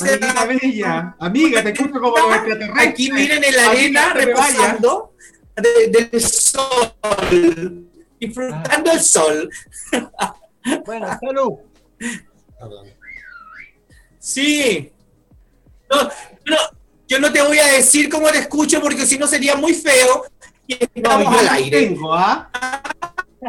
Amiga 0.00 0.44
bella, 0.46 1.16
amiga, 1.18 1.62
te 1.62 1.70
escucho 1.70 2.00
como 2.00 2.16
los 2.16 2.34
extraterrestres. 2.34 2.88
Aquí 2.88 3.12
miren 3.12 3.44
en 3.44 3.56
la 3.56 3.70
arena 3.70 4.12
reposando 4.14 5.14
de, 5.56 5.88
del 5.88 6.20
sol, 6.20 7.88
disfrutando 8.18 8.92
el 8.92 9.00
sol. 9.00 9.50
Bueno, 10.86 11.06
salud. 11.20 11.52
Sí. 14.18 14.90
No, 15.90 16.02
no, 16.46 16.56
yo 17.06 17.20
no 17.20 17.30
te 17.30 17.42
voy 17.42 17.58
a 17.58 17.66
decir 17.66 18.08
cómo 18.08 18.30
te 18.30 18.38
escucho 18.38 18.80
porque 18.80 19.04
si 19.04 19.18
no 19.18 19.26
sería 19.26 19.56
muy 19.56 19.74
feo 19.74 20.24
y 20.66 20.82
estamos 20.82 21.30
no, 21.30 21.38
al 21.38 21.48
aire. 21.48 21.76
Abstengo, 21.76 22.14
¿ah? 22.14 22.50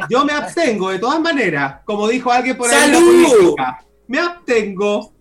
Yo 0.10 0.26
me 0.26 0.34
abstengo 0.34 0.90
de 0.90 1.00
todas 1.00 1.22
maneras, 1.22 1.78
como 1.86 2.08
dijo 2.10 2.32
alguien 2.32 2.58
por 2.58 2.70
ahí. 2.70 2.92
¡Salud! 2.92 3.56
Me 4.08 4.20
abstengo. 4.20 5.14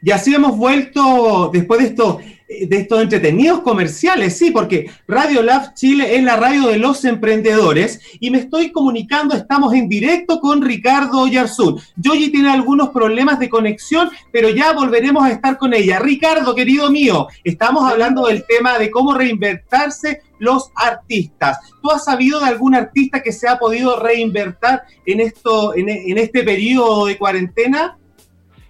Y 0.01 0.11
así 0.11 0.33
hemos 0.33 0.57
vuelto 0.57 1.49
después 1.51 1.81
de 1.81 1.88
estos, 1.88 2.17
de 2.50 2.77
estos 2.77 3.01
entretenidos 3.03 3.62
comerciales, 3.62 4.36
sí, 4.36 4.50
porque 4.50 4.89
Radio 5.08 5.44
Lab 5.44 5.75
Chile 5.75 6.15
es 6.15 6.24
la 6.24 6.36
radio 6.36 6.68
de 6.68 6.79
los 6.79 7.06
emprendedores 7.06 8.01
y 8.20 8.32
me 8.32 8.39
estoy 8.39 8.72
comunicando, 8.72 9.36
estamos 9.36 9.72
en 9.75 9.88
directo 9.88 10.39
con 10.39 10.63
Ricardo 10.63 11.27
Yarzún. 11.27 11.79
Yoyi 11.96 12.32
tiene 12.32 12.50
algunos 12.50 12.89
problemas 12.89 13.38
de 13.38 13.50
conexión, 13.50 14.10
pero 14.32 14.50
ya 14.50 14.74
volveremos 14.74 15.24
a 15.24 15.32
estar 15.32 15.60
con 15.60 15.75
ella. 15.75 16.00
Ricardo, 16.00 16.56
querido 16.56 16.89
mío, 16.89 17.27
estamos 17.44 17.89
hablando 17.89 18.25
del 18.25 18.44
tema 18.48 18.79
de 18.79 18.89
cómo 18.89 19.13
reinvertirse 19.13 20.24
los 20.39 20.72
artistas. 20.75 21.60
¿Tú 21.84 21.91
has 21.91 22.06
sabido 22.06 22.39
de 22.39 22.48
algún 22.48 22.74
artista 22.74 23.22
que 23.22 23.32
se 23.32 23.48
ha 23.48 23.60
podido 23.60 24.00
reinvertir 24.00 24.79
en, 25.06 25.20
en, 25.20 25.89
en 25.89 26.18
este 26.18 26.44
periodo 26.44 27.06
de 27.06 27.18
cuarentena? 27.18 27.96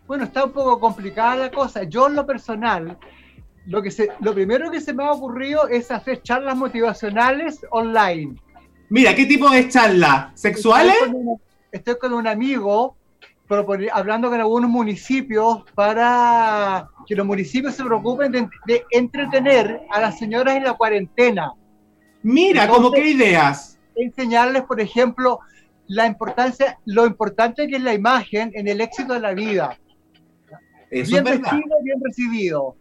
Bueno, 0.05 0.25
está 0.25 0.43
un 0.43 0.51
poco 0.51 0.79
complicada 0.79 1.35
la 1.35 1.51
cosa. 1.51 1.83
Yo 1.83 2.07
en 2.07 2.15
lo 2.15 2.25
personal, 2.25 2.97
lo, 3.65 3.81
que 3.81 3.91
se, 3.91 4.09
lo 4.19 4.33
primero 4.33 4.71
que 4.71 4.81
se 4.81 4.93
me 4.93 5.03
ha 5.03 5.11
ocurrido 5.11 5.67
es 5.67 5.91
hacer 5.91 6.21
charlas 6.21 6.55
motivacionales 6.55 7.65
online. 7.71 8.35
Mira, 8.89 9.13
¿qué 9.15 9.25
tipo 9.25 9.49
de 9.49 9.67
charlas? 9.69 10.39
¿Sexuales? 10.39 10.95
Estoy 10.95 11.11
con 11.11 11.27
un, 11.27 11.41
estoy 11.71 11.97
con 11.97 12.13
un 12.13 12.27
amigo 12.27 12.95
hablando 13.91 14.29
con 14.29 14.39
algunos 14.39 14.69
municipios 14.69 15.63
para 15.73 16.87
que 17.07 17.15
los 17.15 17.25
municipios 17.25 17.73
se 17.73 17.83
preocupen 17.83 18.31
de, 18.31 18.47
de 18.67 18.85
entretener 18.91 19.81
a 19.89 20.01
las 20.01 20.19
señoras 20.19 20.55
en 20.55 20.63
la 20.63 20.73
cuarentena. 20.73 21.53
Mira, 22.21 22.63
Entonces, 22.63 22.83
¿cómo 22.83 22.91
qué 22.91 23.09
ideas? 23.09 23.79
Enseñarles, 23.95 24.63
por 24.63 24.79
ejemplo, 24.79 25.39
la 25.87 26.05
importancia, 26.05 26.79
lo 26.85 27.07
importante 27.07 27.67
que 27.67 27.77
es 27.77 27.81
la 27.81 27.93
imagen 27.93 28.51
en 28.53 28.67
el 28.67 28.81
éxito 28.81 29.13
de 29.13 29.19
la 29.19 29.33
vida. 29.33 29.77
Eso 30.91 31.11
bien 31.11 31.27
es 31.27 31.31
verdad. 31.31 31.51
recibido, 31.51 31.77
bien 31.83 31.99
recibido. 32.03 32.75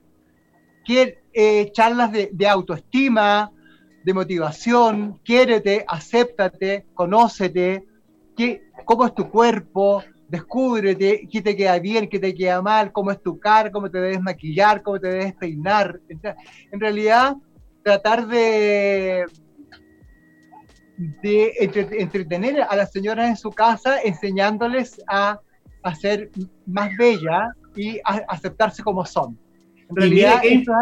Que, 0.89 1.19
eh, 1.35 1.71
charlas 1.73 2.11
de, 2.13 2.49
autoestima, 2.49 3.53
de 4.03 4.15
motivación, 4.15 5.21
quiérete, 5.23 5.85
acéptate, 5.87 6.87
conócete, 6.95 7.85
que, 8.35 8.63
cómo 8.87 9.05
es 9.05 9.15
tu 9.15 9.29
cuerpo, 9.29 10.03
descúbrete, 10.29 11.29
qué 11.31 11.43
te 11.43 11.55
queda 11.55 11.79
bien, 11.79 12.09
qué 12.09 12.19
te 12.19 12.35
queda 12.35 12.63
mal, 12.63 12.91
cómo 12.91 13.11
es 13.11 13.23
tu 13.23 13.39
cara, 13.39 13.71
cómo 13.71 13.91
te 13.91 14.01
debes 14.01 14.23
maquillar, 14.23 14.83
cómo 14.83 14.99
te 14.99 15.09
debes 15.09 15.35
peinar. 15.35 16.01
En 16.73 16.81
realidad, 16.81 17.37
tratar 17.85 18.27
de, 18.27 19.27
de 20.97 21.53
entretener 21.99 22.63
a 22.63 22.75
las 22.77 22.93
señoras 22.93 23.29
en 23.29 23.37
su 23.37 23.51
casa, 23.51 24.01
enseñándoles 24.01 25.03
a, 25.07 25.39
a 25.83 25.95
ser 25.95 26.31
más 26.65 26.97
bella 26.97 27.53
y 27.77 27.99
a 27.99 28.25
aceptarse 28.29 28.83
como 28.83 29.05
son. 29.05 29.39
En 29.91 29.97
realidad, 29.97 30.41
esto, 30.43 30.73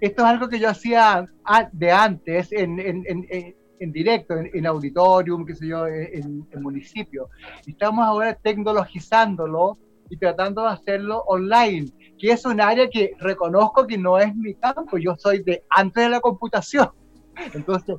es, 0.00 0.18
algo 0.18 0.48
que 0.48 0.58
yo 0.58 0.68
hacía 0.68 1.28
de 1.72 1.92
antes 1.92 2.52
en, 2.52 2.78
en, 2.80 3.04
en, 3.06 3.54
en 3.80 3.92
directo, 3.92 4.34
en, 4.36 4.66
auditorium, 4.66 5.44
qué 5.44 5.54
sé 5.54 5.66
yo, 5.66 5.86
en, 5.86 6.46
municipio. 6.60 7.28
estamos 7.66 8.06
ahora 8.06 8.34
tecnologizándolo 8.34 9.78
y 10.10 10.16
tratando 10.16 10.62
de 10.62 10.68
hacerlo 10.68 11.22
online, 11.26 11.88
que 12.18 12.32
es 12.32 12.44
un 12.44 12.60
área 12.60 12.88
que 12.90 13.12
reconozco 13.18 13.86
que 13.86 13.96
no 13.96 14.18
es 14.18 14.34
mi 14.36 14.54
campo, 14.54 14.98
yo 14.98 15.16
soy 15.16 15.42
de 15.42 15.64
antes 15.70 16.04
de 16.04 16.10
la 16.10 16.20
computación. 16.20 16.90
Entonces, 17.54 17.96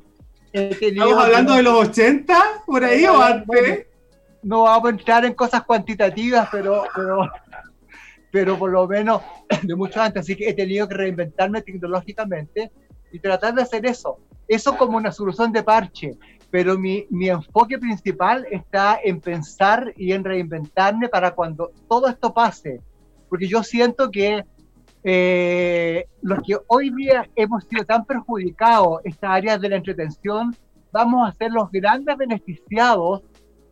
¿Estamos 0.52 1.24
hablando 1.24 1.54
de 1.54 1.62
los 1.62 1.88
80 1.88 2.38
por 2.66 2.84
ahí 2.84 3.04
o 3.06 3.20
antes? 3.20 3.86
No 4.42 4.64
vamos 4.64 4.86
a 4.86 4.90
entrar 4.90 5.24
en 5.24 5.32
cosas 5.34 5.62
cuantitativas, 5.62 6.48
pero, 6.52 6.84
pero, 6.94 7.30
pero 8.32 8.58
por 8.58 8.72
lo 8.72 8.88
menos 8.88 9.22
de 9.62 9.76
mucho 9.76 10.02
antes. 10.02 10.22
Así 10.22 10.34
que 10.34 10.48
he 10.48 10.54
tenido 10.54 10.88
que 10.88 10.94
reinventarme 10.94 11.62
tecnológicamente 11.62 12.72
y 13.12 13.20
tratar 13.20 13.54
de 13.54 13.62
hacer 13.62 13.86
eso. 13.86 14.18
Eso 14.48 14.76
como 14.76 14.96
una 14.96 15.12
solución 15.12 15.52
de 15.52 15.62
parche. 15.62 16.18
Pero 16.50 16.76
mi, 16.76 17.06
mi 17.10 17.28
enfoque 17.28 17.78
principal 17.78 18.46
está 18.50 18.98
en 19.02 19.20
pensar 19.20 19.92
y 19.96 20.12
en 20.12 20.24
reinventarme 20.24 21.08
para 21.08 21.30
cuando 21.30 21.70
todo 21.88 22.08
esto 22.08 22.34
pase. 22.34 22.80
Porque 23.28 23.46
yo 23.46 23.62
siento 23.62 24.10
que 24.10 24.44
eh, 25.04 26.06
los 26.20 26.40
que 26.42 26.56
hoy 26.66 26.90
día 26.90 27.28
hemos 27.34 27.64
sido 27.64 27.84
tan 27.84 28.04
perjudicados, 28.04 29.00
estas 29.04 29.30
áreas 29.30 29.60
de 29.60 29.68
la 29.68 29.76
entretención, 29.76 30.54
vamos 30.92 31.28
a 31.28 31.32
ser 31.32 31.50
los 31.50 31.70
grandes 31.70 32.16
beneficiados 32.16 33.22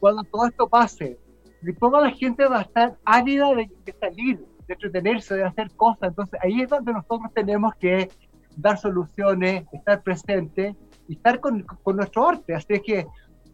cuando 0.01 0.25
todo 0.25 0.47
esto 0.47 0.69
pase. 0.69 1.19
Y 1.63 1.73
toda 1.75 2.01
la 2.01 2.11
gente 2.11 2.47
va 2.47 2.61
a 2.61 2.63
estar 2.63 2.97
ávida 3.05 3.55
de, 3.55 3.71
salir, 4.01 4.45
de 4.71 4.75
entretenerse, 4.75 5.35
de 5.35 5.45
hacer 5.45 5.71
cosas. 5.73 6.11
Entonces 6.11 6.39
ahí 6.43 6.63
es 6.63 6.69
donde 6.69 6.93
nosotros 6.93 7.31
tenemos 7.35 7.75
que 7.75 8.09
dar 8.57 8.79
soluciones, 8.79 9.65
estar 9.73 10.03
presentes 10.03 10.77
y 11.09 11.15
estar 11.15 11.41
con, 11.41 11.63
con 11.83 11.97
nuestro 11.97 12.29
arte. 12.29 12.55
Así 12.55 12.67
es 12.75 12.83
que 12.83 13.07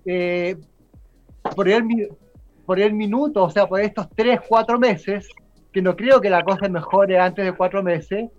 eh, 0.05 0.57
por, 1.55 1.69
el, 1.69 2.09
por 2.67 2.79
el 2.79 2.93
minuto, 2.93 3.45
o 3.45 3.51
sea, 3.51 3.67
por 3.67 3.81
estos 3.81 4.09
tres, 4.15 4.41
cuatro 4.47 4.79
meses, 4.79 5.29
que 5.73 5.81
no 5.81 5.97
creo 5.97 6.21
que 6.21 6.31
la 6.31 6.45
cosa 6.45 6.69
mejore 6.69 7.19
antes 7.19 7.45
de 7.45 7.53
cuatro 7.53 7.83
meses. 7.83 8.31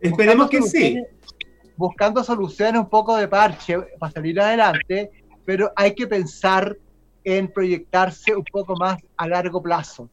Esperemos 0.00 0.48
que 0.48 0.62
sí. 0.62 1.02
Buscando 1.76 2.22
soluciones 2.22 2.80
un 2.80 2.88
poco 2.88 3.16
de 3.16 3.26
parche 3.26 3.78
para 3.98 4.12
salir 4.12 4.38
adelante, 4.40 5.10
pero 5.44 5.72
hay 5.74 5.94
que 5.94 6.06
pensar 6.06 6.76
en 7.24 7.48
proyectarse 7.48 8.36
un 8.36 8.44
poco 8.52 8.76
más 8.76 8.98
a 9.16 9.26
largo 9.26 9.62
plazo. 9.62 10.08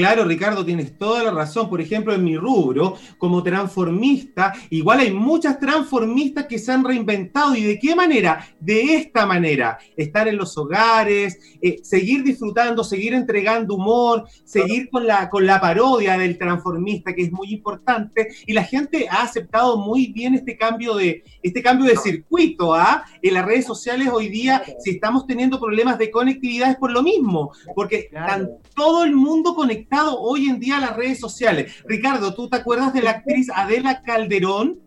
Claro, 0.00 0.24
Ricardo, 0.24 0.64
tienes 0.64 0.96
toda 0.96 1.22
la 1.24 1.30
razón. 1.30 1.68
Por 1.68 1.78
ejemplo, 1.78 2.14
en 2.14 2.24
mi 2.24 2.34
rubro, 2.34 2.96
como 3.18 3.42
transformista, 3.42 4.54
igual 4.70 5.00
hay 5.00 5.12
muchas 5.12 5.60
transformistas 5.60 6.46
que 6.46 6.58
se 6.58 6.72
han 6.72 6.82
reinventado. 6.86 7.54
¿Y 7.54 7.64
de 7.64 7.78
qué 7.78 7.94
manera? 7.94 8.48
De 8.58 8.94
esta 8.94 9.26
manera. 9.26 9.78
Estar 9.98 10.26
en 10.26 10.38
los 10.38 10.56
hogares, 10.56 11.38
eh, 11.60 11.80
seguir 11.82 12.24
disfrutando, 12.24 12.82
seguir 12.82 13.12
entregando 13.12 13.74
humor, 13.74 14.26
seguir 14.42 14.88
con 14.88 15.06
la, 15.06 15.28
con 15.28 15.44
la 15.44 15.60
parodia 15.60 16.16
del 16.16 16.38
transformista, 16.38 17.14
que 17.14 17.24
es 17.24 17.30
muy 17.30 17.52
importante. 17.52 18.28
Y 18.46 18.54
la 18.54 18.64
gente 18.64 19.06
ha 19.06 19.24
aceptado 19.24 19.76
muy 19.76 20.14
bien 20.14 20.34
este 20.34 20.56
cambio 20.56 20.94
de, 20.94 21.24
este 21.42 21.62
cambio 21.62 21.84
de 21.84 21.98
circuito. 21.98 22.72
¿ah? 22.72 23.04
En 23.20 23.34
las 23.34 23.44
redes 23.44 23.66
sociales 23.66 24.08
hoy 24.10 24.30
día, 24.30 24.62
si 24.78 24.92
estamos 24.92 25.26
teniendo 25.26 25.60
problemas 25.60 25.98
de 25.98 26.10
conectividad, 26.10 26.70
es 26.70 26.76
por 26.76 26.90
lo 26.90 27.02
mismo, 27.02 27.52
porque 27.74 27.96
están 27.96 28.48
todo 28.74 29.04
el 29.04 29.14
mundo 29.14 29.54
conectado 29.54 29.89
hoy 30.18 30.48
en 30.48 30.60
día 30.60 30.78
a 30.78 30.80
las 30.80 30.96
redes 30.96 31.18
sociales. 31.18 31.72
Ricardo, 31.86 32.34
¿tú 32.34 32.48
te 32.48 32.56
acuerdas 32.56 32.92
de 32.92 33.02
la 33.02 33.10
actriz 33.10 33.48
Adela 33.54 34.02
Calderón? 34.02 34.80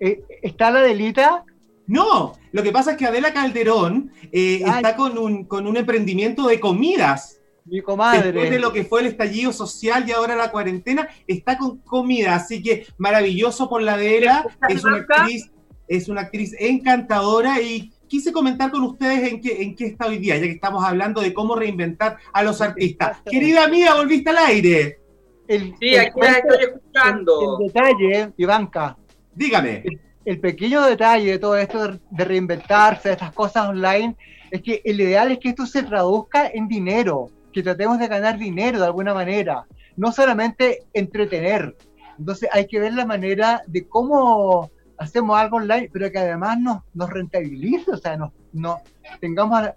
Eh, 0.00 0.22
¿Está 0.42 0.70
la 0.70 0.80
delita? 0.80 1.44
No, 1.86 2.38
lo 2.52 2.62
que 2.62 2.72
pasa 2.72 2.92
es 2.92 2.96
que 2.96 3.06
Adela 3.06 3.32
Calderón 3.32 4.10
eh, 4.32 4.62
está 4.64 4.96
con 4.96 5.18
un, 5.18 5.44
con 5.44 5.66
un 5.66 5.76
emprendimiento 5.76 6.46
de 6.46 6.60
comidas. 6.60 7.40
Mi 7.66 7.80
comadre. 7.80 8.32
Después 8.32 8.50
de 8.50 8.58
lo 8.58 8.72
que 8.72 8.84
fue 8.84 9.00
el 9.00 9.06
estallido 9.06 9.50
social 9.50 10.04
y 10.06 10.12
ahora 10.12 10.36
la 10.36 10.50
cuarentena, 10.50 11.08
está 11.26 11.56
con 11.56 11.78
comida. 11.78 12.34
Así 12.34 12.62
que 12.62 12.86
maravilloso 12.98 13.70
por 13.70 13.80
la 13.80 13.94
Adela. 13.94 14.46
Es 14.68 14.84
una 14.84 14.98
actriz, 14.98 15.50
es 15.88 16.08
una 16.08 16.22
actriz 16.22 16.54
encantadora 16.58 17.62
y 17.62 17.90
quise 18.14 18.32
comentar 18.32 18.70
con 18.70 18.84
ustedes 18.84 19.32
en 19.32 19.40
qué, 19.40 19.60
en 19.60 19.74
qué 19.74 19.86
está 19.86 20.06
hoy 20.06 20.18
día, 20.18 20.36
ya 20.36 20.42
que 20.42 20.52
estamos 20.52 20.84
hablando 20.84 21.20
de 21.20 21.34
cómo 21.34 21.56
reinventar 21.56 22.18
a 22.32 22.44
los 22.44 22.60
artistas. 22.60 23.18
Querida 23.28 23.66
mía, 23.66 23.94
volviste 23.94 24.30
al 24.30 24.38
aire. 24.38 25.00
sí, 25.48 25.96
aquí 25.96 26.20
la 26.20 26.38
estoy 26.38 26.58
escuchando. 26.60 27.58
El, 27.58 27.66
detalle, 27.66 28.32
Ivanka. 28.36 28.96
Dígame. 29.34 29.82
El, 30.24 30.38
pequeño 30.38 30.82
detalle 30.82 31.32
de 31.32 31.38
todo 31.40 31.56
esto 31.56 31.88
de, 31.88 32.24
reinventarse, 32.24 33.08
de 33.08 33.14
estas 33.14 33.32
cosas 33.32 33.68
online, 33.68 34.14
es 34.52 34.62
que 34.62 34.80
el 34.84 35.00
ideal 35.00 35.32
es 35.32 35.40
que 35.40 35.48
esto 35.48 35.66
se 35.66 35.82
traduzca 35.82 36.46
en 36.54 36.68
dinero, 36.68 37.30
que 37.52 37.64
tratemos 37.64 37.98
de 37.98 38.06
ganar 38.06 38.38
dinero 38.38 38.78
de 38.78 38.86
alguna 38.86 39.12
manera, 39.12 39.66
no 39.96 40.12
solamente 40.12 40.84
entretener. 40.92 41.74
Entonces 42.16 42.48
hay 42.52 42.68
que 42.68 42.78
ver 42.78 42.94
la 42.94 43.06
manera 43.06 43.64
de 43.66 43.88
cómo 43.88 44.70
hacemos 44.98 45.38
algo 45.38 45.56
online, 45.56 45.90
pero 45.92 46.10
que 46.10 46.18
además 46.18 46.58
nos, 46.58 46.82
nos 46.92 47.10
rentabilice, 47.10 47.90
o 47.90 47.96
sea, 47.96 48.16
no 48.52 48.80
tengamos 49.20 49.68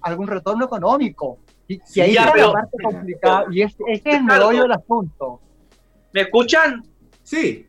algún 0.00 0.28
retorno 0.28 0.66
económico. 0.66 1.38
Y, 1.66 1.80
ahí 2.00 2.10
es 2.10 2.36
la 2.36 2.52
parte 2.52 2.76
complicada, 2.82 3.46
y 3.50 3.62
ese 3.62 3.82
es 3.88 4.02
el 4.04 4.22
meollo 4.22 4.62
del 4.62 4.72
asunto. 4.72 5.40
¿Me 6.12 6.22
escuchan? 6.22 6.84
Sí. 7.22 7.66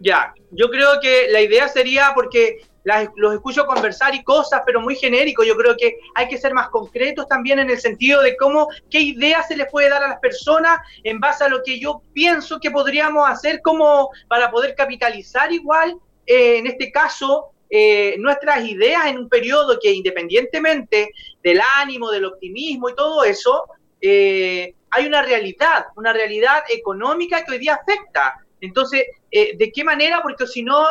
Ya, 0.00 0.34
yo 0.50 0.68
creo 0.70 1.00
que 1.00 1.28
la 1.30 1.40
idea 1.40 1.68
sería, 1.68 2.10
porque 2.14 2.58
los 2.84 3.34
escucho 3.34 3.66
conversar 3.66 4.14
y 4.14 4.22
cosas, 4.22 4.62
pero 4.64 4.80
muy 4.80 4.96
genérico. 4.96 5.44
Yo 5.44 5.56
creo 5.56 5.76
que 5.76 5.98
hay 6.14 6.28
que 6.28 6.38
ser 6.38 6.54
más 6.54 6.68
concretos 6.70 7.26
también 7.28 7.58
en 7.58 7.70
el 7.70 7.80
sentido 7.80 8.22
de 8.22 8.36
cómo, 8.36 8.68
qué 8.90 9.00
ideas 9.00 9.48
se 9.48 9.56
les 9.56 9.70
puede 9.70 9.90
dar 9.90 10.02
a 10.02 10.08
las 10.08 10.20
personas 10.20 10.78
en 11.04 11.20
base 11.20 11.44
a 11.44 11.48
lo 11.48 11.62
que 11.62 11.78
yo 11.78 12.02
pienso 12.12 12.58
que 12.60 12.70
podríamos 12.70 13.28
hacer 13.28 13.60
como 13.62 14.10
para 14.28 14.50
poder 14.50 14.74
capitalizar 14.74 15.52
igual, 15.52 15.96
eh, 16.26 16.58
en 16.58 16.66
este 16.66 16.90
caso, 16.90 17.50
eh, 17.68 18.16
nuestras 18.18 18.64
ideas 18.64 19.06
en 19.06 19.18
un 19.18 19.28
periodo 19.28 19.78
que 19.80 19.92
independientemente 19.92 21.10
del 21.42 21.60
ánimo, 21.76 22.10
del 22.10 22.24
optimismo 22.24 22.88
y 22.88 22.94
todo 22.94 23.24
eso, 23.24 23.64
eh, 24.00 24.74
hay 24.90 25.06
una 25.06 25.22
realidad, 25.22 25.86
una 25.96 26.12
realidad 26.12 26.62
económica 26.68 27.44
que 27.44 27.52
hoy 27.52 27.58
día 27.58 27.74
afecta. 27.74 28.34
Entonces, 28.60 29.04
¿de 29.30 29.72
qué 29.72 29.84
manera? 29.84 30.20
Porque 30.20 30.46
si 30.46 30.62
no, 30.62 30.84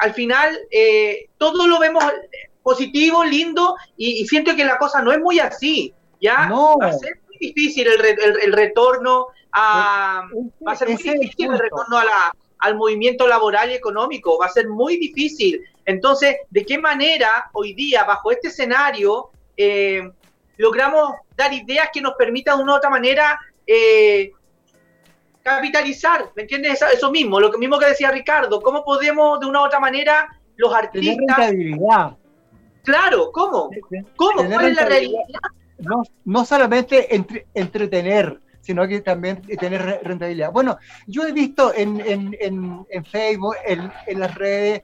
al 0.00 0.14
final 0.14 0.58
eh, 0.70 1.28
todo 1.36 1.66
lo 1.66 1.78
vemos 1.78 2.02
positivo, 2.62 3.24
lindo, 3.24 3.76
y, 3.96 4.26
siento 4.26 4.56
que 4.56 4.64
la 4.64 4.78
cosa 4.78 5.02
no 5.02 5.12
es 5.12 5.20
muy 5.20 5.38
así. 5.38 5.94
¿ya? 6.20 6.46
No. 6.46 6.76
Va 6.80 6.88
a 6.88 6.92
ser 6.92 7.18
muy 7.26 7.36
difícil 7.38 7.86
el, 7.86 8.52
retorno 8.52 9.28
a... 9.52 10.26
Va 10.66 10.72
a 10.72 10.76
ser 10.76 10.88
muy 10.88 10.96
difícil 10.96 11.52
el 11.52 11.58
retorno 11.58 11.98
al 12.58 12.76
movimiento 12.76 13.26
laboral 13.26 13.70
y 13.70 13.74
económico, 13.74 14.38
va 14.38 14.46
a 14.46 14.50
ser 14.50 14.68
muy 14.68 14.96
difícil. 14.96 15.62
Entonces, 15.84 16.36
¿de 16.50 16.64
qué 16.64 16.78
manera 16.78 17.50
hoy 17.52 17.74
día, 17.74 18.04
bajo 18.04 18.30
este 18.30 18.48
escenario, 18.48 19.30
eh, 19.56 20.10
logramos 20.56 21.14
dar 21.36 21.52
ideas 21.52 21.88
que 21.92 22.00
nos 22.00 22.14
permitan 22.14 22.58
de 22.58 22.62
una 22.62 22.74
u 22.74 22.76
otra 22.76 22.90
manera 22.90 23.38
eh, 23.66 24.32
capitalizar, 25.42 26.30
¿me 26.36 26.42
entiendes? 26.42 26.82
Eso, 26.94 27.10
mismo, 27.10 27.40
lo 27.40 27.50
mismo 27.58 27.78
que 27.78 27.86
decía 27.86 28.10
Ricardo, 28.10 28.60
¿cómo 28.60 28.84
podemos 28.84 29.40
de 29.40 29.46
una 29.46 29.62
u 29.62 29.64
otra 29.66 29.80
manera 29.80 30.28
los 30.56 30.72
artistas... 30.74 31.52
Claro, 32.82 33.30
¿cómo? 33.32 33.70
¿Cómo? 34.16 34.48
¿Cuál 34.48 34.68
es 34.68 34.76
la 34.76 34.84
realidad? 34.86 35.20
No, 35.78 36.02
no 36.24 36.44
solamente 36.44 37.08
entretener, 37.54 38.40
sino 38.60 38.86
que 38.86 39.00
también 39.00 39.42
tener 39.42 40.00
rentabilidad. 40.02 40.52
Bueno, 40.52 40.78
yo 41.06 41.26
he 41.26 41.32
visto 41.32 41.74
en, 41.74 42.00
en, 42.00 42.36
en, 42.40 42.86
en 42.88 43.04
Facebook, 43.04 43.56
en, 43.66 43.90
en, 44.06 44.20
las 44.20 44.34
redes, 44.34 44.82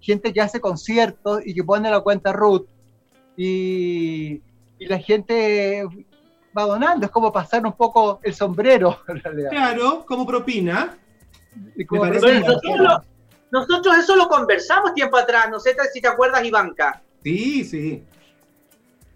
gente 0.00 0.32
que 0.32 0.40
hace 0.40 0.60
conciertos 0.60 1.40
y 1.44 1.54
que 1.54 1.64
pone 1.64 1.90
la 1.90 2.00
cuenta 2.00 2.32
root 2.32 2.66
y, 3.36 4.40
y 4.78 4.86
la 4.86 4.98
gente 4.98 5.84
va 6.58 6.66
donando, 6.66 7.06
es 7.06 7.12
como 7.12 7.32
pasar 7.32 7.64
un 7.64 7.72
poco 7.72 8.20
el 8.22 8.34
sombrero, 8.34 8.98
en 9.08 9.20
realidad. 9.20 9.50
Claro, 9.50 10.04
como 10.06 10.26
propina. 10.26 10.96
nosotros, 13.50 13.98
eso 13.98 14.16
lo 14.16 14.28
conversamos 14.28 14.94
tiempo 14.94 15.16
atrás, 15.16 15.48
no 15.50 15.60
sé 15.60 15.76
si 15.92 16.00
te 16.00 16.08
acuerdas, 16.08 16.44
Ivanka. 16.44 17.02
Sí, 17.22 17.64
sí. 17.64 18.04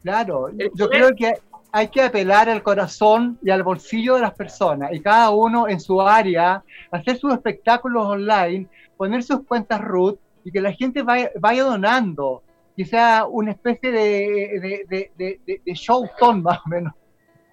Claro, 0.02 0.50
yo 0.74 0.88
creo 0.88 1.14
que 1.14 1.34
hay 1.70 1.88
que 1.88 2.02
apelar 2.02 2.50
al 2.50 2.62
corazón 2.62 3.38
y 3.42 3.50
al 3.50 3.62
bolsillo 3.62 4.16
de 4.16 4.20
las 4.20 4.34
personas 4.34 4.92
y 4.92 5.00
cada 5.00 5.30
uno 5.30 5.68
en 5.68 5.80
su 5.80 6.02
área, 6.02 6.62
hacer 6.90 7.18
sus 7.18 7.32
espectáculos 7.32 8.04
online, 8.04 8.68
poner 8.96 9.22
sus 9.22 9.42
cuentas 9.46 9.80
root 9.80 10.18
y 10.44 10.52
que 10.52 10.60
la 10.60 10.72
gente 10.72 11.02
vaya, 11.02 11.30
vaya 11.40 11.64
donando, 11.64 12.42
que 12.76 12.84
sea 12.84 13.24
una 13.24 13.52
especie 13.52 13.90
de, 13.90 14.84
de, 14.88 15.10
de, 15.16 15.60
de, 15.64 15.74
show 15.74 16.06
ton 16.18 16.42
más 16.42 16.58
o 16.64 16.68
menos. 16.68 16.92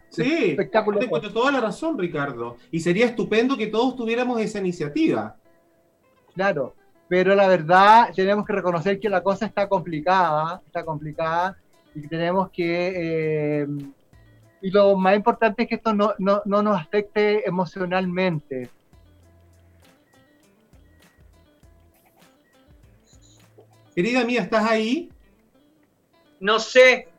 Sí, 0.09 0.51
espectáculo. 0.51 0.99
Te 0.99 1.07
toda 1.29 1.51
la 1.51 1.61
razón, 1.61 1.97
Ricardo. 1.97 2.57
Y 2.71 2.79
sería 2.79 3.05
estupendo 3.05 3.57
que 3.57 3.67
todos 3.67 3.95
tuviéramos 3.95 4.39
esa 4.41 4.59
iniciativa. 4.59 5.35
Claro, 6.33 6.75
pero 7.07 7.35
la 7.35 7.47
verdad 7.47 8.09
tenemos 8.15 8.45
que 8.45 8.53
reconocer 8.53 8.99
que 8.99 9.09
la 9.09 9.23
cosa 9.23 9.45
está 9.45 9.67
complicada, 9.67 10.61
está 10.65 10.83
complicada 10.83 11.57
y 11.95 12.07
tenemos 12.07 12.49
que... 12.51 12.93
Eh, 13.63 13.67
y 14.61 14.71
lo 14.71 14.95
más 14.97 15.15
importante 15.15 15.63
es 15.63 15.69
que 15.69 15.75
esto 15.75 15.93
no, 15.93 16.13
no, 16.19 16.41
no 16.45 16.61
nos 16.61 16.79
afecte 16.79 17.47
emocionalmente. 17.47 18.69
Querida 23.95 24.23
mía, 24.23 24.41
¿estás 24.41 24.69
ahí? 24.69 25.09
No 26.39 26.59
sé, 26.59 27.09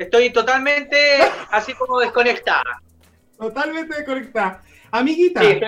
estoy 0.00 0.30
totalmente 0.30 0.96
así 1.50 1.74
como 1.74 2.00
desconectada. 2.00 2.80
Totalmente 3.38 3.96
desconectada. 3.96 4.62
Amiguita, 4.90 5.40
sí, 5.40 5.60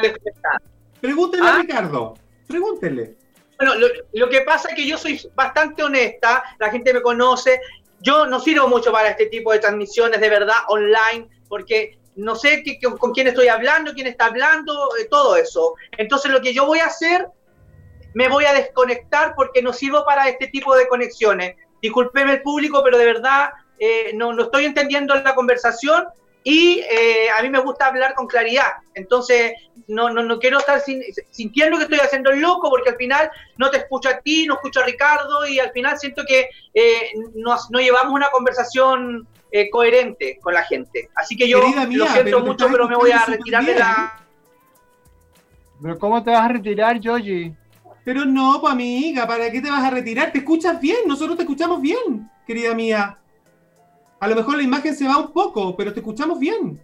pregúntele 1.00 1.46
a 1.46 1.54
¿Ah? 1.54 1.58
Ricardo, 1.60 2.14
pregúntele. 2.48 3.16
Bueno, 3.56 3.74
lo, 4.12 4.28
que 4.28 4.40
pasa 4.40 4.70
es 4.70 4.74
que 4.74 4.86
yo 4.86 4.98
soy 4.98 5.20
bastante 5.34 5.84
honesta, 5.84 6.42
la 6.58 6.70
gente 6.70 6.92
me 6.92 7.00
conoce, 7.00 7.60
yo 8.00 8.26
no 8.26 8.40
sirvo 8.40 8.66
mucho 8.66 8.90
para 8.90 9.10
este 9.10 9.26
tipo 9.26 9.52
de 9.52 9.60
transmisiones 9.60 10.20
de 10.20 10.28
verdad 10.28 10.56
online, 10.68 11.28
porque 11.48 11.98
no 12.16 12.34
sé 12.34 12.64
qué, 12.64 12.80
con 12.80 13.12
quién 13.12 13.28
estoy 13.28 13.46
hablando, 13.46 13.92
quién 13.92 14.08
está 14.08 14.26
hablando, 14.26 14.88
eh, 14.98 15.06
todo 15.08 15.36
eso. 15.36 15.74
Entonces 15.96 16.32
lo 16.32 16.40
que 16.40 16.52
yo 16.52 16.66
voy 16.66 16.80
a 16.80 16.86
hacer, 16.86 17.28
me 18.14 18.28
voy 18.28 18.44
a 18.44 18.52
desconectar 18.52 19.34
porque 19.36 19.62
no 19.62 19.72
sirvo 19.72 20.04
para 20.04 20.28
este 20.28 20.48
tipo 20.48 20.74
de 20.74 20.88
conexiones. 20.88 21.54
Disculpeme 21.80 22.32
el 22.32 22.42
público, 22.42 22.82
pero 22.82 22.98
de 22.98 23.06
verdad 23.06 23.52
eh, 23.84 24.12
no, 24.14 24.32
no 24.32 24.44
estoy 24.44 24.64
entendiendo 24.64 25.12
la 25.16 25.34
conversación 25.34 26.06
y 26.44 26.78
eh, 26.88 27.30
a 27.36 27.42
mí 27.42 27.50
me 27.50 27.58
gusta 27.58 27.86
hablar 27.86 28.14
con 28.14 28.28
claridad. 28.28 28.74
Entonces, 28.94 29.54
no, 29.88 30.08
no, 30.10 30.22
no 30.22 30.38
quiero 30.38 30.60
estar 30.60 30.80
sintiendo 31.30 31.78
que 31.78 31.84
estoy 31.84 31.98
haciendo 31.98 32.30
el 32.30 32.40
loco, 32.40 32.70
porque 32.70 32.90
al 32.90 32.96
final 32.96 33.28
no 33.56 33.70
te 33.70 33.78
escucho 33.78 34.08
a 34.08 34.18
ti, 34.20 34.46
no 34.46 34.54
escucho 34.54 34.80
a 34.80 34.84
Ricardo, 34.84 35.48
y 35.48 35.58
al 35.58 35.72
final 35.72 35.98
siento 35.98 36.22
que 36.24 36.48
eh, 36.74 37.10
nos, 37.34 37.72
no 37.72 37.80
llevamos 37.80 38.12
una 38.12 38.30
conversación 38.30 39.26
eh, 39.50 39.68
coherente 39.68 40.38
con 40.40 40.54
la 40.54 40.62
gente. 40.62 41.10
Así 41.16 41.36
que 41.36 41.48
yo 41.48 41.60
lo 41.60 42.06
siento 42.06 42.40
mucho, 42.40 42.68
pero 42.70 42.88
me 42.88 42.94
voy 42.94 43.10
a 43.10 43.24
retirar 43.24 43.64
de 43.64 43.74
la. 43.74 44.24
¿Pero 45.82 45.98
cómo 45.98 46.22
te 46.22 46.30
vas 46.30 46.42
a 46.42 46.48
retirar, 46.48 47.00
Yoji? 47.00 47.52
Pero 48.04 48.24
no, 48.24 48.60
pues 48.60 48.72
amiga, 48.72 49.26
¿para 49.26 49.50
qué 49.50 49.60
te 49.60 49.68
vas 49.68 49.82
a 49.82 49.90
retirar? 49.90 50.30
Te 50.30 50.38
escuchas 50.38 50.80
bien, 50.80 50.98
nosotros 51.06 51.36
te 51.36 51.42
escuchamos 51.42 51.80
bien, 51.80 52.30
querida 52.46 52.74
mía. 52.74 53.18
A 54.22 54.28
lo 54.28 54.36
mejor 54.36 54.56
la 54.56 54.62
imagen 54.62 54.94
se 54.94 55.08
va 55.08 55.18
un 55.18 55.32
poco, 55.32 55.76
pero 55.76 55.92
te 55.92 55.98
escuchamos 55.98 56.38
bien. 56.38 56.80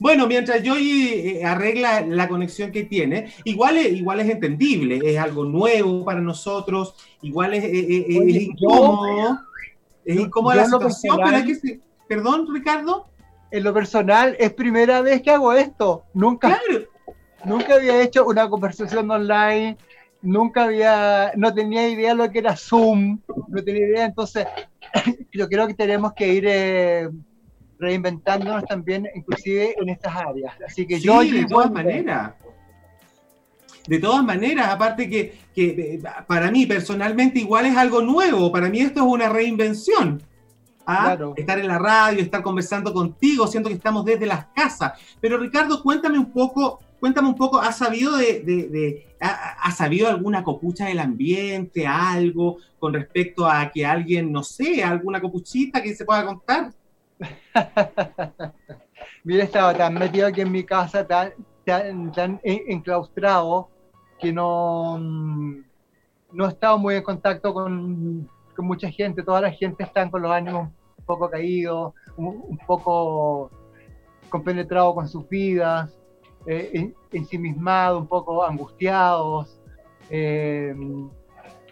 Bueno, 0.00 0.26
mientras 0.26 0.60
Joy 0.60 1.08
eh, 1.08 1.44
arregla 1.44 2.00
la 2.00 2.26
conexión 2.26 2.72
que 2.72 2.82
tiene, 2.82 3.32
igual 3.44 3.76
es, 3.76 3.92
igual 3.92 4.18
es 4.18 4.28
entendible, 4.28 5.00
es 5.04 5.18
algo 5.18 5.44
nuevo 5.44 6.04
para 6.04 6.20
nosotros, 6.20 6.96
igual 7.22 7.54
es, 7.54 7.62
incómodo, 7.64 9.38
es 10.04 10.18
incómoda 10.18 10.56
la 10.56 10.64
situación, 10.64 11.16
pero 11.22 11.36
hay 11.36 11.44
que... 11.44 11.80
Perdón, 12.08 12.52
Ricardo. 12.52 13.06
En 13.52 13.62
lo 13.62 13.72
personal, 13.72 14.34
es 14.40 14.52
primera 14.52 15.02
vez 15.02 15.22
que 15.22 15.30
hago 15.30 15.52
esto. 15.52 16.06
Nunca, 16.12 16.60
nunca 17.44 17.76
había 17.76 18.02
hecho 18.02 18.26
una 18.26 18.50
conversación 18.50 19.08
online, 19.08 19.76
nunca 20.22 20.64
había, 20.64 21.30
no 21.36 21.54
tenía 21.54 21.88
idea 21.88 22.14
lo 22.14 22.28
que 22.32 22.40
era 22.40 22.56
Zoom, 22.56 23.20
no 23.46 23.62
tenía 23.62 23.86
idea, 23.86 24.04
entonces 24.06 24.44
yo 25.32 25.48
creo 25.48 25.66
que 25.66 25.74
tenemos 25.74 26.12
que 26.14 26.32
ir 26.32 26.44
eh, 26.46 27.08
reinventándonos 27.78 28.64
también, 28.64 29.06
inclusive 29.14 29.74
en 29.80 29.88
estas 29.88 30.14
áreas. 30.14 30.54
Así 30.66 30.86
que 30.86 31.00
yo... 31.00 31.20
De 31.20 31.44
todas 31.46 31.70
maneras. 31.70 32.32
De 33.86 33.98
todas 34.00 34.24
maneras, 34.24 34.68
aparte 34.68 35.08
que, 35.08 35.38
que, 35.54 36.02
para 36.26 36.50
mí 36.50 36.66
personalmente 36.66 37.38
igual 37.38 37.66
es 37.66 37.76
algo 37.76 38.02
nuevo, 38.02 38.50
para 38.50 38.68
mí 38.68 38.80
esto 38.80 39.00
es 39.00 39.06
una 39.06 39.28
reinvención. 39.28 40.20
¿ah? 40.86 41.16
Estar 41.36 41.58
en 41.58 41.68
la 41.68 41.78
radio, 41.78 42.20
estar 42.20 42.42
conversando 42.42 42.92
contigo, 42.92 43.46
siento 43.46 43.68
que 43.68 43.76
estamos 43.76 44.04
desde 44.04 44.26
las 44.26 44.46
casas. 44.46 44.92
Pero 45.20 45.38
Ricardo, 45.38 45.82
cuéntame 45.82 46.18
un 46.18 46.32
poco 46.32 46.80
cuéntame 47.00 47.28
un 47.28 47.34
poco, 47.34 47.58
¿has 47.58 47.78
sabido 47.78 48.16
de, 48.16 49.06
ha, 49.20 49.70
sabido 49.70 50.08
alguna 50.08 50.42
copucha 50.42 50.86
del 50.86 50.98
ambiente, 50.98 51.86
algo 51.86 52.58
con 52.78 52.94
respecto 52.94 53.46
a 53.46 53.70
que 53.70 53.84
alguien, 53.84 54.32
no 54.32 54.42
sé, 54.42 54.82
alguna 54.82 55.20
copuchita 55.20 55.82
que 55.82 55.94
se 55.94 56.04
pueda 56.04 56.24
contar? 56.26 56.72
Mira, 59.24 59.44
estaba 59.44 59.74
tan 59.74 59.94
metido 59.94 60.26
aquí 60.26 60.40
en 60.40 60.52
mi 60.52 60.64
casa, 60.64 61.06
tan, 61.06 61.32
tan, 61.64 62.40
enclaustrado, 62.44 63.68
que 64.18 64.32
no, 64.32 64.98
no 64.98 66.46
he 66.46 66.48
estado 66.48 66.78
muy 66.78 66.94
en 66.94 67.02
contacto 67.02 67.52
con, 67.52 68.28
con, 68.54 68.66
mucha 68.66 68.90
gente. 68.90 69.22
Toda 69.22 69.40
la 69.42 69.50
gente 69.50 69.82
está 69.82 70.08
con 70.10 70.22
los 70.22 70.30
ánimos 70.30 70.68
un 70.96 71.04
poco 71.04 71.28
caídos, 71.28 71.92
un 72.16 72.58
poco 72.66 73.50
compenetrado 74.28 74.94
con 74.94 75.08
sus 75.08 75.28
vidas 75.28 75.96
eh, 76.46 76.92
ensimismados, 77.12 78.02
un 78.02 78.08
poco 78.08 78.44
angustiados. 78.44 79.60
Eh, 80.10 80.74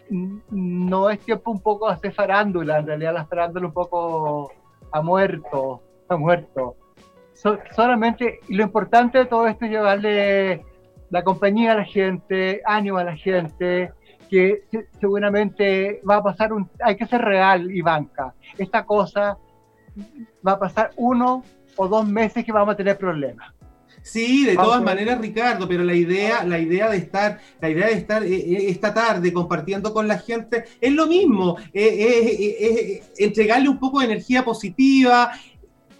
no 0.09 1.09
es 1.09 1.19
tiempo 1.19 1.51
un 1.51 1.61
poco 1.61 1.87
hacer 1.87 2.13
farándula, 2.13 2.79
en 2.79 2.87
realidad 2.87 3.13
la 3.13 3.25
farándula 3.25 3.67
un 3.67 3.73
poco 3.73 4.51
ha 4.91 5.01
muerto, 5.01 5.81
ha 6.07 6.17
muerto. 6.17 6.75
solamente, 7.75 8.39
lo 8.49 8.63
importante 8.63 9.19
de 9.19 9.25
todo 9.25 9.47
esto 9.47 9.65
es 9.65 9.71
llevarle 9.71 10.63
la 11.09 11.23
compañía 11.23 11.71
a 11.71 11.75
la 11.75 11.85
gente, 11.85 12.61
ánimo 12.65 12.97
a 12.97 13.03
la 13.03 13.15
gente, 13.15 13.91
que 14.29 14.63
seguramente 14.99 16.01
va 16.07 16.17
a 16.17 16.23
pasar 16.23 16.53
un, 16.53 16.69
hay 16.81 16.95
que 16.95 17.05
ser 17.05 17.21
real 17.21 17.71
y 17.71 17.81
banca. 17.81 18.33
Esta 18.57 18.85
cosa 18.85 19.37
va 20.45 20.53
a 20.53 20.59
pasar 20.59 20.91
uno 20.97 21.43
o 21.77 21.87
dos 21.87 22.07
meses 22.07 22.43
que 22.43 22.51
vamos 22.51 22.73
a 22.73 22.77
tener 22.77 22.97
problemas. 22.97 23.54
Sí, 24.05 24.45
de 24.45 24.55
todas 24.55 24.83
maneras, 24.83 25.19
Ricardo, 25.19 25.67
pero 25.67 25.83
la 25.83 25.95
idea, 25.95 26.43
la 26.43 26.59
idea 26.59 26.91
de 26.91 26.97
estar, 26.97 27.39
la 27.59 27.71
idea 27.71 27.87
de 27.87 27.93
estar 27.93 28.23
eh, 28.23 28.35
eh, 28.35 28.69
esta 28.69 28.93
tarde 28.93 29.33
compartiendo 29.33 29.95
con 29.95 30.07
la 30.07 30.19
gente 30.19 30.65
es 30.79 30.93
lo 30.93 31.07
mismo, 31.07 31.57
eh, 31.73 33.01
entregarle 33.17 33.67
un 33.67 33.79
poco 33.79 33.99
de 33.99 34.05
energía 34.05 34.45
positiva. 34.45 35.31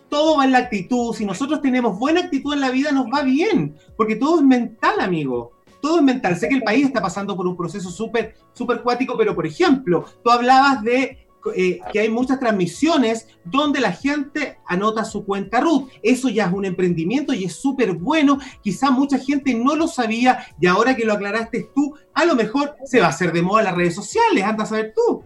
Todo 0.08 0.38
va 0.38 0.46
en 0.46 0.52
la 0.52 0.60
actitud. 0.60 1.16
Si 1.16 1.26
nosotros 1.26 1.64
tenemos 1.64 1.98
buena 1.98 2.22
actitud 2.22 2.54
en 2.54 2.62
la 2.62 2.70
vida, 2.70 2.92
nos 2.92 3.08
va 3.08 3.24
bien, 3.24 3.76
porque 3.98 4.16
todo 4.16 4.38
es 4.38 4.46
mental, 4.46 5.00
amigo 5.00 5.54
todo 5.82 5.98
es 5.98 6.04
mental. 6.04 6.36
Sé 6.36 6.50
que 6.50 6.56
el 6.56 6.64
país 6.64 6.88
está 6.88 7.00
pasando 7.00 7.38
por 7.38 7.46
un 7.46 7.56
proceso 7.56 7.92
súper, 7.92 8.34
súper 8.54 8.82
cuático, 8.82 9.16
pero 9.16 9.36
por 9.36 9.46
ejemplo, 9.46 10.04
tú 10.24 10.32
hablabas 10.32 10.82
de 10.82 11.25
eh, 11.54 11.80
que 11.92 12.00
hay 12.00 12.10
muchas 12.10 12.40
transmisiones 12.40 13.28
donde 13.44 13.80
la 13.80 13.92
gente 13.92 14.58
anota 14.68 15.04
su 15.04 15.26
cuenta 15.26 15.60
RUT. 15.60 15.90
Eso 16.02 16.30
ya 16.30 16.46
es 16.46 16.54
un 16.54 16.66
emprendimiento 16.66 17.34
y 17.34 17.46
es 17.46 17.56
súper 17.56 17.94
bueno. 17.94 18.40
Quizá 18.62 18.92
mucha 18.92 19.18
gente 19.20 19.54
no 19.54 19.76
lo 19.76 19.88
sabía 19.88 20.46
y 20.60 20.68
ahora 20.68 20.96
que 20.96 21.06
lo 21.06 21.14
aclaraste 21.14 21.70
tú, 21.76 21.96
a 22.14 22.26
lo 22.26 22.36
mejor 22.36 22.76
se 22.86 23.00
va 23.00 23.08
a 23.08 23.10
hacer 23.10 23.32
de 23.32 23.42
moda 23.42 23.64
las 23.64 23.76
redes 23.76 23.96
sociales. 23.96 24.44
Anda 24.44 24.64
a 24.64 24.68
saber 24.68 24.94
tú. 24.96 25.24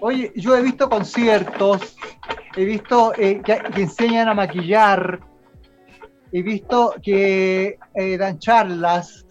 Oye, 0.00 0.32
yo 0.36 0.56
he 0.56 0.62
visto 0.62 0.88
conciertos, 0.90 1.96
he 2.56 2.64
visto 2.64 3.14
eh, 3.16 3.40
que, 3.42 3.60
enseñan 3.80 4.28
a 4.28 4.34
maquillar, 4.34 5.20
he 6.32 6.42
visto 6.42 6.94
que 7.02 7.78
eh, 7.94 8.18
dan 8.18 8.38
charlas. 8.38 9.24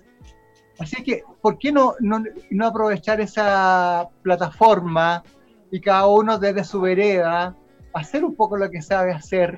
Así 0.79 1.03
que, 1.03 1.23
¿por 1.41 1.59
qué 1.59 1.71
no, 1.71 1.93
no 1.99 2.65
aprovechar 2.65 3.21
esa 3.21 4.09
plataforma? 4.23 5.23
Y 5.73 5.81
cada 5.81 6.05
uno 6.05 6.37
desde 6.37 6.63
su 6.63 6.79
vereda 6.79 7.57
hacer 7.95 8.23
un 8.23 8.35
poco 8.35 8.57
lo 8.57 8.69
que 8.69 8.79
sabe 8.83 9.11
hacer 9.11 9.57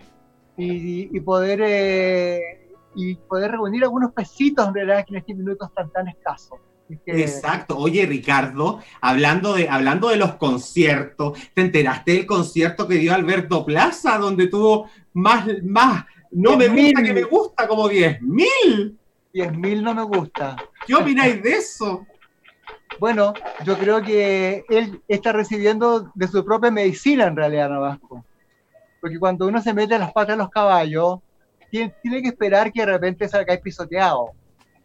y, 0.56 1.20
poder 1.20 1.60
eh, 1.62 2.70
y 2.96 3.16
poder 3.16 3.52
reunir 3.52 3.84
algunos 3.84 4.14
pesitos 4.14 4.66
en 4.66 4.74
realidad 4.76 5.06
que 5.06 5.14
en 5.14 5.18
estos 5.18 5.36
minutos 5.36 5.68
están 5.68 5.92
tan 5.92 6.08
escasos. 6.08 6.58
Exacto. 7.06 7.78
Oye, 7.78 8.06
Ricardo, 8.06 8.80
hablando 9.02 9.56
de, 9.56 9.68
hablando 9.68 10.08
de 10.08 10.16
los 10.16 10.36
conciertos, 10.36 11.38
¿te 11.54 11.60
enteraste 11.60 12.14
del 12.14 12.26
concierto 12.26 12.88
que 12.88 12.96
dio 12.96 13.14
Alberto 13.14 13.66
Plaza, 13.66 14.18
donde 14.18 14.48
tuvo 14.48 14.90
más, 15.12 15.46
más, 15.66 16.06
no 16.32 16.56
me 16.56 16.70
gusta 16.70 17.04
que 17.04 17.14
me 17.14 17.24
gusta, 17.24 17.68
como 17.68 17.90
10 17.90 18.22
mil? 18.22 18.98
10 19.34 19.58
mil 19.58 19.84
no 19.84 19.94
me 19.94 20.04
gusta. 20.04 20.56
¿Qué 20.88 20.96
opináis 20.96 21.44
de 21.44 21.58
eso? 21.58 22.06
Bueno, 23.00 23.34
yo 23.66 23.78
creo 23.78 24.02
que 24.02 24.64
él 24.70 25.02
está 25.08 25.32
recibiendo 25.32 26.12
de 26.16 26.28
su 26.28 26.46
propia 26.46 26.72
medicina 26.72 27.26
en 27.26 27.36
realidad 27.36 27.70
Navasco. 27.70 28.26
Porque 29.02 29.20
cuando 29.20 29.48
uno 29.48 29.62
se 29.62 29.74
mete 29.74 29.96
en 29.96 30.02
las 30.02 30.14
patas 30.14 30.36
de 30.36 30.44
los 30.44 30.50
caballos, 30.50 31.20
tiene, 31.70 32.22
que 32.22 32.30
esperar 32.30 32.72
que 32.72 32.82
de 32.82 32.92
repente 32.94 33.28
salga 33.28 33.58
pisoteado. 33.58 34.32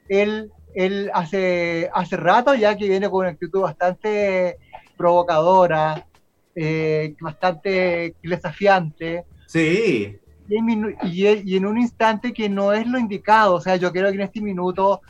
Él 0.09 0.51
él 0.75 1.11
hace, 1.15 1.91
hace 1.93 2.17
rato 2.17 2.55
ya 2.55 2.77
que 2.77 2.89
viene 2.89 3.11
con 3.11 3.21
una 3.21 3.31
actitud 3.31 3.63
bastante 3.63 4.59
provocadora, 4.97 6.07
eh, 6.55 7.15
bastante 7.21 8.15
desafiante. 8.23 9.25
Sí. 9.47 10.19
Y, 10.49 11.27
y, 11.27 11.57
en 11.57 11.67
un 11.67 11.79
instante 11.79 12.33
que 12.33 12.49
no 12.49 12.73
es 12.73 12.87
lo 12.87 12.99
indicado, 12.99 13.55
o 13.55 13.61
sea, 13.61 13.77
yo 13.77 13.93
creo 13.93 14.09
que 14.11 14.17
en 14.17 14.23
este 14.23 14.41
minuto 14.41 15.01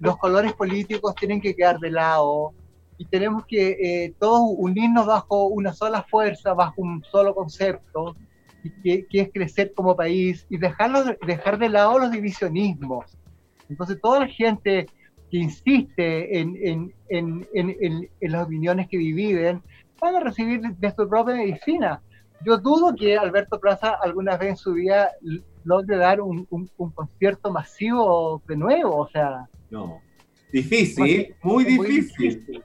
los 0.00 0.16
colores 0.18 0.52
políticos 0.52 1.14
tienen 1.14 1.40
que 1.40 1.54
quedar 1.54 1.78
de 1.78 1.90
lado 1.90 2.52
y 2.98 3.04
tenemos 3.06 3.46
que 3.46 3.70
eh, 3.70 4.14
todos 4.18 4.42
unirnos 4.56 5.06
bajo 5.06 5.46
una 5.46 5.72
sola 5.72 6.02
fuerza, 6.02 6.52
bajo 6.52 6.82
un 6.82 7.04
solo 7.04 7.34
concepto, 7.34 8.16
que, 8.82 9.06
que, 9.06 9.20
es 9.20 9.30
crecer 9.32 9.72
como 9.72 9.96
país 9.96 10.44
y 10.50 10.58
dejarlo, 10.58 11.04
dejar 11.26 11.58
de 11.58 11.68
lado 11.68 11.98
los 11.98 12.10
divisionismos. 12.10 13.16
Entonces, 13.68 14.00
toda 14.00 14.20
la 14.20 14.26
gente 14.26 14.86
que 15.30 15.38
insiste 15.38 16.40
en, 16.40 16.56
en, 16.62 16.94
en, 17.08 17.46
en, 17.52 18.08
las 18.20 18.46
opiniones 18.46 18.88
que 18.88 18.98
dividen, 18.98 19.62
van 20.00 20.16
a 20.16 20.20
recibir 20.20 20.60
de 20.60 20.90
su 20.90 21.08
propia 21.08 21.34
medicina. 21.34 22.00
Yo 22.44 22.56
dudo 22.58 22.94
que 22.94 23.16
Alberto 23.16 23.60
Plaza 23.60 23.96
alguna 24.02 24.36
vez 24.36 24.50
en 24.50 24.56
su 24.56 24.72
vida 24.72 25.10
logre 25.64 25.96
dar 25.96 26.20
un, 26.20 26.46
un, 26.50 26.68
concierto 26.94 27.50
masivo 27.50 28.42
de 28.46 28.56
nuevo, 28.56 28.96
o 28.96 29.08
sea... 29.08 29.48
No, 29.70 30.00
difícil, 30.52 31.34
muy, 31.42 31.64
difícil. 31.64 32.62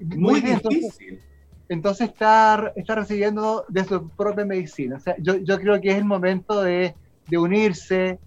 Muy, 0.00 0.40
difícil. 0.40 1.20
Entonces, 1.68 2.08
está, 2.10 2.72
está 2.76 2.94
recibiendo 2.94 3.64
de 3.68 3.84
su 3.84 4.08
propia 4.10 4.44
medicina. 4.44 4.96
O 4.96 5.00
sea, 5.00 5.16
yo, 5.18 5.36
yo 5.36 5.58
creo 5.58 5.80
que 5.80 5.90
es 5.90 5.96
el 5.96 6.04
momento 6.04 6.62
de, 6.62 6.94
de 7.28 7.38
unirse, 7.38 8.18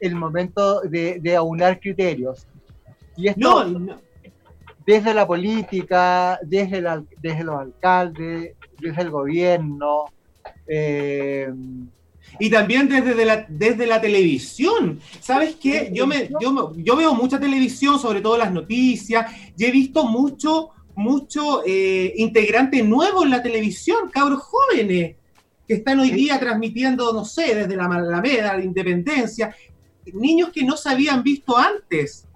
el, 0.00 0.14
momento 0.14 0.80
de, 0.82 1.18
de 1.20 1.36
aunar 1.36 1.80
criterios. 1.80 2.46
Y 3.16 3.28
esto, 3.28 3.66
desde 4.86 5.14
la 5.14 5.26
política, 5.26 6.38
desde, 6.42 6.80
la, 6.80 7.02
desde 7.20 7.44
los 7.44 7.56
alcaldes, 7.56 8.54
desde 8.80 9.02
el 9.02 9.10
gobierno. 9.10 10.04
Eh, 10.66 11.52
y 12.38 12.50
también 12.50 12.88
desde 12.88 13.24
la, 13.24 13.46
desde 13.48 13.86
la 13.86 14.00
televisión. 14.00 15.00
¿Sabes 15.20 15.56
qué? 15.56 15.90
Yo, 15.92 16.06
me, 16.06 16.30
yo, 16.40 16.72
yo 16.76 16.96
veo 16.96 17.14
mucha 17.14 17.38
televisión, 17.38 17.98
sobre 17.98 18.20
todo 18.20 18.36
las 18.38 18.52
noticias, 18.52 19.30
y 19.56 19.64
he 19.64 19.70
visto 19.70 20.04
mucho, 20.04 20.70
mucho 20.94 21.62
eh, 21.66 22.12
integrante 22.16 22.82
nuevo 22.82 23.24
en 23.24 23.30
la 23.30 23.42
televisión, 23.42 24.10
cabros 24.10 24.42
jóvenes, 24.42 25.16
que 25.66 25.74
están 25.74 26.00
hoy 26.00 26.10
día 26.10 26.38
transmitiendo, 26.38 27.12
no 27.12 27.24
sé, 27.24 27.54
desde 27.54 27.76
la 27.76 27.86
Alameda, 27.86 28.56
la 28.56 28.64
Independencia, 28.64 29.54
niños 30.12 30.50
que 30.50 30.62
no 30.62 30.76
se 30.76 30.90
habían 30.90 31.22
visto 31.22 31.56
antes 31.56 32.28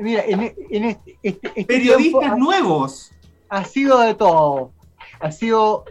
mira, 0.00 0.24
en, 0.26 0.42
este, 0.84 1.18
este, 1.22 1.48
este 1.48 1.64
periodistas 1.64 2.36
nuevos. 2.38 3.12
Ha 3.48 3.64
sido 3.64 4.00
de 4.00 4.14
todo. 4.14 4.72
Ha 5.20 5.32
sido 5.32 5.84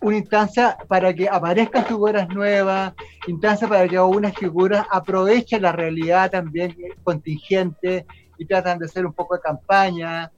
una 0.00 0.16
instancia 0.16 0.76
para 0.86 1.12
que 1.12 1.28
aparezcan 1.28 1.84
figuras 1.84 2.28
nuevas, 2.28 2.94
instancia 3.26 3.68
para 3.68 3.88
que 3.88 3.96
algunas 3.96 4.34
figuras 4.34 4.86
aprovechen 4.90 5.62
la 5.62 5.72
realidad 5.72 6.30
también 6.30 6.76
contingente 7.02 8.06
y 8.38 8.44
tratan 8.44 8.78
de 8.78 8.86
hacer 8.86 9.04
un 9.04 9.12
poco 9.12 9.34
de 9.34 9.42
campaña. 9.42 10.30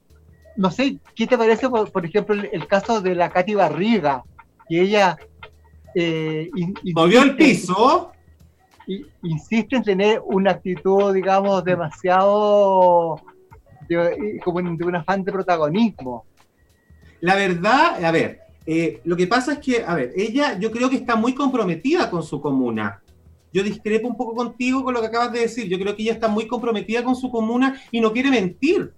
No 0.55 0.71
sé, 0.71 0.97
¿qué 1.15 1.27
te 1.27 1.37
parece, 1.37 1.69
por, 1.69 2.05
ejemplo, 2.05 2.35
el, 2.35 2.67
caso 2.67 3.01
de 3.01 3.15
la 3.15 3.29
Katy 3.29 3.55
Barriga? 3.55 4.23
Que 4.67 4.81
ella... 4.81 5.17
Eh, 5.93 6.49
¿Movió 6.93 7.21
el 7.23 7.35
piso? 7.35 8.11
insiste 9.23 9.75
en 9.77 9.83
tener 9.83 10.21
una 10.25 10.51
actitud, 10.51 11.13
digamos, 11.13 11.63
demasiado 11.63 13.21
de, 13.87 14.39
como 14.43 14.61
de 14.61 14.85
un 14.85 14.95
afán 14.95 15.23
de 15.23 15.31
protagonismo. 15.31 16.25
La 17.21 17.35
verdad, 17.35 18.03
a 18.03 18.11
ver, 18.11 18.41
eh, 18.65 19.01
lo 19.05 19.15
que 19.15 19.27
pasa 19.27 19.53
es 19.53 19.59
que, 19.59 19.83
a 19.83 19.95
ver, 19.95 20.13
ella 20.15 20.57
yo 20.59 20.71
creo 20.71 20.89
que 20.89 20.95
está 20.97 21.15
muy 21.15 21.33
comprometida 21.33 22.09
con 22.09 22.23
su 22.23 22.39
comuna. 22.41 23.01
Yo 23.53 23.63
discrepo 23.63 24.07
un 24.07 24.15
poco 24.15 24.35
contigo 24.35 24.83
con 24.83 24.93
lo 24.93 25.01
que 25.01 25.07
acabas 25.07 25.33
de 25.33 25.41
decir. 25.41 25.67
Yo 25.67 25.77
creo 25.77 25.95
que 25.95 26.03
ella 26.03 26.13
está 26.13 26.27
muy 26.27 26.47
comprometida 26.47 27.03
con 27.03 27.15
su 27.15 27.29
comuna 27.29 27.81
y 27.91 27.99
no 27.99 28.13
quiere 28.13 28.29
mentir. 28.29 28.93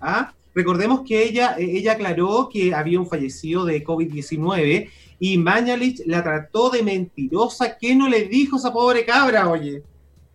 ¿Ah? 0.00 0.32
Recordemos 0.54 1.02
que 1.06 1.22
ella, 1.22 1.56
ella 1.58 1.92
aclaró 1.92 2.48
que 2.50 2.72
había 2.72 2.98
un 2.98 3.06
fallecido 3.06 3.66
de 3.66 3.84
COVID-19 3.84 4.88
y 5.18 5.36
Mañalich 5.36 6.00
la 6.06 6.22
trató 6.22 6.70
de 6.70 6.82
mentirosa. 6.82 7.76
¿Qué 7.76 7.94
no 7.94 8.08
le 8.08 8.24
dijo 8.24 8.56
esa 8.56 8.72
pobre 8.72 9.04
cabra, 9.04 9.50
oye? 9.50 9.82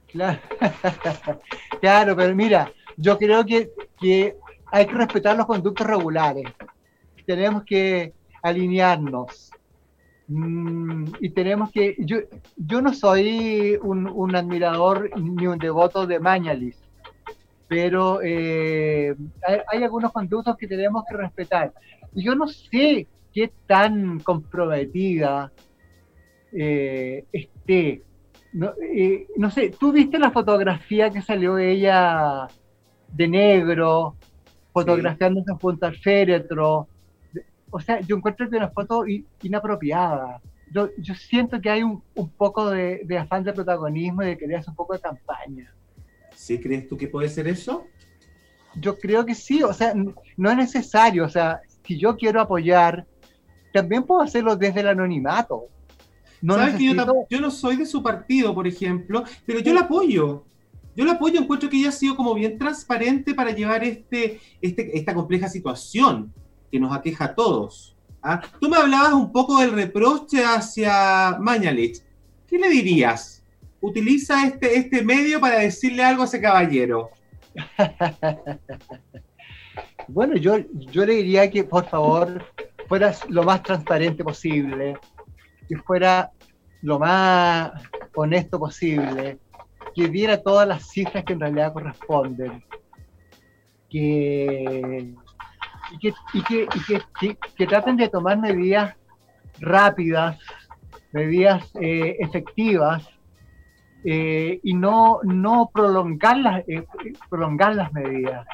Claro, 0.08 0.39
claro 1.82 2.15
pero 2.15 2.36
mira, 2.36 2.71
yo 2.97 3.17
creo 3.17 3.45
que, 3.45 3.71
que 4.00 4.36
hay 4.71 4.86
que 4.86 4.93
respetar 4.93 5.38
los 5.38 5.47
conductos 5.47 5.88
regulares. 5.88 6.45
Tenemos 7.25 7.63
que 7.63 8.13
alinearnos. 8.41 9.51
Mm, 10.27 11.05
y 11.19 11.29
tenemos 11.29 11.71
que. 11.71 11.95
Yo, 11.99 12.17
yo 12.55 12.81
no 12.81 12.93
soy 12.93 13.77
un, 13.81 14.07
un 14.07 14.36
admirador 14.36 15.10
ni 15.19 15.47
un 15.47 15.57
devoto 15.57 16.07
de 16.07 16.19
Mañalich, 16.19 16.77
pero 17.67 18.21
eh, 18.23 19.15
hay, 19.45 19.57
hay, 19.67 19.84
algunos 19.84 20.12
conductos 20.12 20.55
que 20.57 20.67
tenemos 20.67 21.03
que 21.10 21.17
respetar. 21.17 21.73
Y 22.13 22.23
yo 22.23 22.36
no 22.36 22.47
sé 22.47 23.07
qué 23.34 23.51
tan 23.67 24.19
comprometida 24.19 25.51
eh, 26.51 27.25
esté. 27.31 28.03
No, 28.53 28.73
eh, 28.81 29.27
no, 29.38 29.49
sé, 29.49 29.69
¿tú 29.77 29.91
viste 29.91 30.19
la 30.19 30.31
fotografía 30.31 31.10
que 31.10 31.21
salió 31.21 31.57
ella 31.57 32.47
de 33.07 33.27
negro, 33.27 34.15
fotografiándose 34.73 35.53
junto 35.62 35.86
al 35.86 35.95
féretro? 35.95 36.88
O 37.71 37.79
sea, 37.79 37.99
yo 38.01 38.17
encuentro 38.17 38.49
que 38.49 38.57
una 38.57 38.69
foto 38.69 39.05
inapropiada. 39.41 40.41
Yo, 40.71 40.89
yo, 40.97 41.15
siento 41.15 41.60
que 41.60 41.69
hay 41.69 41.84
un, 41.84 42.01
un 42.15 42.29
poco 42.29 42.69
de, 42.69 43.01
de, 43.05 43.17
afán 43.17 43.43
de 43.43 43.51
protagonismo 43.51 44.23
y 44.23 44.27
de 44.27 44.38
querer 44.38 44.57
hacer 44.57 44.69
un 44.69 44.75
poco 44.75 44.93
de 44.93 44.99
campaña. 44.99 45.73
¿Sí 46.36 46.60
crees 46.60 46.88
tú 46.88 46.95
que 46.95 47.07
puede 47.07 47.27
ser 47.27 47.47
eso? 47.47 47.88
Yo 48.75 48.97
creo 48.97 49.25
que 49.25 49.36
sí, 49.36 49.63
o 49.63 49.73
sea, 49.73 49.93
no 49.93 50.51
es 50.51 50.57
necesario, 50.57 51.25
o 51.25 51.29
sea, 51.29 51.60
si 51.86 51.99
yo 51.99 52.15
quiero 52.15 52.39
apoyar 52.39 53.05
también 53.71 54.03
puedo 54.03 54.21
hacerlo 54.21 54.55
desde 54.55 54.81
el 54.81 54.88
anonimato. 54.88 55.67
No 56.41 56.55
¿Sabes 56.55 56.75
que 56.75 56.95
yo, 57.29 57.39
no 57.41 57.51
soy 57.51 57.75
de 57.75 57.86
su 57.86 58.01
partido, 58.01 58.53
por 58.53 58.67
ejemplo, 58.67 59.23
pero 59.45 59.60
yo 59.60 59.73
la 59.73 59.81
apoyo. 59.81 60.43
Yo 60.95 61.05
la 61.05 61.13
apoyo, 61.13 61.39
encuentro 61.39 61.69
que 61.69 61.77
ella 61.77 61.89
ha 61.89 61.93
sido 61.93 62.15
como 62.17 62.34
bien 62.34 62.57
transparente 62.57 63.34
para 63.34 63.51
llevar 63.51 63.84
este, 63.84 64.39
este, 64.62 64.97
esta 64.97 65.13
compleja 65.13 65.47
situación 65.47 66.34
que 66.71 66.79
nos 66.79 66.95
aqueja 66.95 67.25
a 67.25 67.36
todos. 67.36 67.95
¿ah? 68.21 68.41
Tú 68.60 68.69
me 68.69 68.77
hablabas 68.77 69.13
un 69.13 69.31
poco 69.31 69.60
del 69.60 69.73
reproche 69.73 70.43
hacia 70.43 71.38
Mañalich. 71.39 72.01
¿Qué 72.47 72.57
le 72.57 72.69
dirías? 72.69 73.43
Utiliza 73.81 74.45
este, 74.45 74.77
este 74.77 75.03
medio 75.03 75.39
para 75.39 75.60
decirle 75.60 76.03
algo 76.03 76.23
a 76.23 76.25
ese 76.25 76.41
caballero. 76.41 77.10
bueno, 80.07 80.36
yo, 80.38 80.57
yo 80.73 81.05
le 81.05 81.15
diría 81.15 81.49
que 81.49 81.63
por 81.63 81.86
favor 81.88 82.45
fuera 82.88 83.13
lo 83.29 83.43
más 83.43 83.63
transparente 83.63 84.23
posible, 84.23 84.97
que 85.67 85.77
fuera 85.77 86.31
lo 86.81 86.99
más 86.99 87.71
honesto 88.15 88.60
posible, 88.60 89.39
que 89.95 90.07
diera 90.07 90.41
todas 90.41 90.67
las 90.67 90.89
cifras 90.89 91.23
que 91.23 91.34
en 91.34 91.39
realidad 91.39 91.73
corresponden, 91.73 92.63
que, 93.89 95.13
y, 95.91 95.97
que, 95.99 96.13
y 96.34 96.43
que, 96.43 97.38
que, 97.58 97.67
traten 97.67 97.97
de 97.97 98.10
tomar 98.10 98.39
medidas 98.39 98.95
rápidas, 99.60 100.39
medidas 101.12 101.69
eh, 101.80 102.17
efectivas, 102.19 103.08
eh, 104.04 104.60
y 104.63 104.73
no, 104.73 105.19
no 105.23 105.69
prolongar, 105.73 106.38
las, 106.38 106.63
eh, 106.67 106.86
prolongar 107.30 107.75
las 107.75 107.93
medidas. 107.93 108.47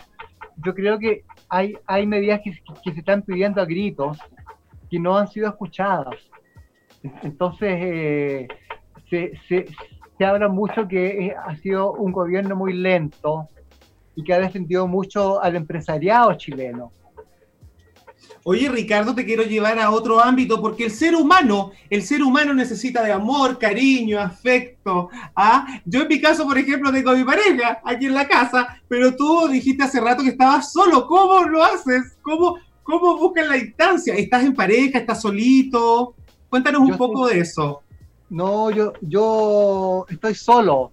Yo 0.57 0.73
creo 0.73 0.99
que 0.99 1.23
hay, 1.49 1.77
hay 1.85 2.05
medidas 2.05 2.41
que, 2.43 2.53
se 2.91 2.99
están 2.99 3.21
pidiendo 3.21 3.61
a 3.61 3.65
gritos 3.65 4.17
que 4.89 4.99
no 4.99 5.17
han 5.17 5.27
sido 5.27 5.49
escuchadas. 5.49 6.15
Entonces, 7.21 8.47
se, 9.09 9.37
se, 9.47 9.67
se, 10.17 10.25
habla 10.25 10.49
mucho 10.49 10.87
que 10.87 11.33
ha 11.37 11.55
sido 11.57 11.93
un 11.93 12.11
gobierno 12.11 12.55
muy 12.55 12.73
lento 12.73 13.47
y 14.15 14.23
que 14.23 14.33
ha 14.33 14.39
defendido 14.39 14.87
mucho 14.87 15.41
al 15.41 15.55
empresariado 15.55 16.33
chileno. 16.33 16.91
Oye, 18.49 18.69
Ricardo, 18.69 19.13
te 19.13 19.25
quiero 19.25 19.43
llevar 19.43 19.77
a 19.77 19.91
otro 19.91 20.21
ámbito 20.21 20.61
porque 20.61 20.85
el 20.85 20.91
ser 20.91 21.13
humano, 21.17 21.71
el 21.89 22.01
ser 22.01 22.23
humano 22.23 22.53
necesita 22.53 23.03
de 23.03 23.11
amor, 23.11 23.59
cariño, 23.59 24.21
afecto. 24.21 25.09
¿ah? 25.35 25.67
Yo 25.83 26.03
en 26.03 26.07
mi 26.07 26.21
caso, 26.21 26.45
por 26.45 26.57
ejemplo, 26.57 26.89
tengo 26.93 27.09
a 27.09 27.15
mi 27.15 27.25
pareja 27.25 27.81
aquí 27.83 28.05
en 28.05 28.13
la 28.13 28.25
casa, 28.25 28.81
pero 28.87 29.13
tú 29.13 29.49
dijiste 29.49 29.83
hace 29.83 29.99
rato 29.99 30.23
que 30.23 30.29
estabas 30.29 30.71
solo. 30.71 31.05
¿Cómo 31.07 31.43
lo 31.43 31.61
haces? 31.61 32.17
¿Cómo, 32.21 32.55
cómo 32.83 33.17
buscas 33.17 33.49
la 33.49 33.57
instancia? 33.57 34.15
¿Estás 34.15 34.45
en 34.45 34.55
pareja? 34.55 34.99
¿Estás 34.99 35.19
solito? 35.23 36.15
Cuéntanos 36.47 36.89
un 36.89 36.95
poco 36.95 37.27
de 37.27 37.41
eso. 37.41 37.81
No, 38.29 38.71
yo, 38.71 38.93
yo 39.01 40.05
estoy 40.07 40.35
solo. 40.35 40.91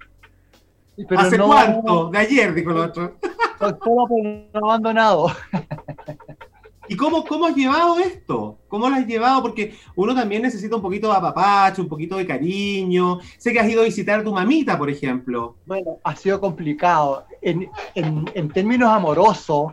¿Hace 1.17 1.39
cuánto? 1.39 2.11
De 2.11 2.19
ayer, 2.19 2.53
dijo 2.53 2.73
el 2.73 2.79
otro. 2.79 3.17
Estoy 3.61 4.49
abandonado. 4.53 5.29
¿Y 6.89 6.97
cómo, 6.97 7.25
cómo 7.25 7.47
has 7.47 7.55
llevado 7.55 7.99
esto? 7.99 8.59
¿Cómo 8.69 8.89
lo 8.89 8.97
has 8.97 9.07
llevado? 9.07 9.43
Porque 9.43 9.75
uno 9.97 10.15
también 10.15 10.43
necesita 10.43 10.77
un 10.77 10.83
poquito 10.83 11.11
de 11.11 11.17
apapacho, 11.17 11.83
un 11.83 11.89
poquito 11.89 12.17
de 12.17 12.27
cariño. 12.27 13.19
Sé 13.39 13.53
que 13.53 13.61
has 13.61 13.69
ido 13.69 13.83
a 13.83 13.85
visitar 13.85 14.21
a 14.21 14.25
tu 14.25 14.33
mamita, 14.33 14.77
por 14.77 14.91
ejemplo. 14.91 15.57
Bueno, 15.67 15.99
ha 16.03 16.15
sido 16.17 16.41
complicado. 16.41 17.27
En, 17.41 17.71
en, 17.95 18.49
términos 18.51 18.91
amorosos, 18.91 19.73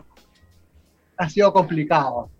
ha 1.16 1.28
sido 1.28 1.52
complicado. 1.52 2.30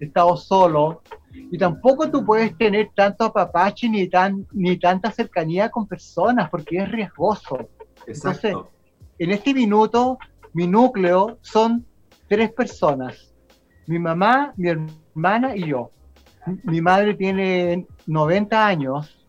He 0.00 0.06
estado 0.06 0.36
solo 0.36 1.02
y 1.32 1.56
tampoco 1.56 2.10
tú 2.10 2.24
puedes 2.24 2.56
tener 2.56 2.90
tanto 2.94 3.24
apapacho 3.24 3.86
ni, 3.88 4.08
tan, 4.08 4.46
ni 4.52 4.78
tanta 4.78 5.10
cercanía 5.10 5.70
con 5.70 5.86
personas 5.86 6.50
porque 6.50 6.78
es 6.78 6.90
riesgoso. 6.90 7.68
Entonces, 8.06 8.54
en 9.18 9.30
este 9.30 9.54
minuto, 9.54 10.18
mi 10.52 10.66
núcleo 10.66 11.38
son 11.40 11.86
tres 12.28 12.52
personas 12.52 13.35
mi 13.86 13.98
mamá, 13.98 14.52
mi 14.56 14.68
hermana 14.68 15.56
y 15.56 15.68
yo. 15.68 15.90
Mi 16.62 16.80
madre 16.80 17.14
tiene 17.14 17.86
90 18.06 18.66
años 18.66 19.26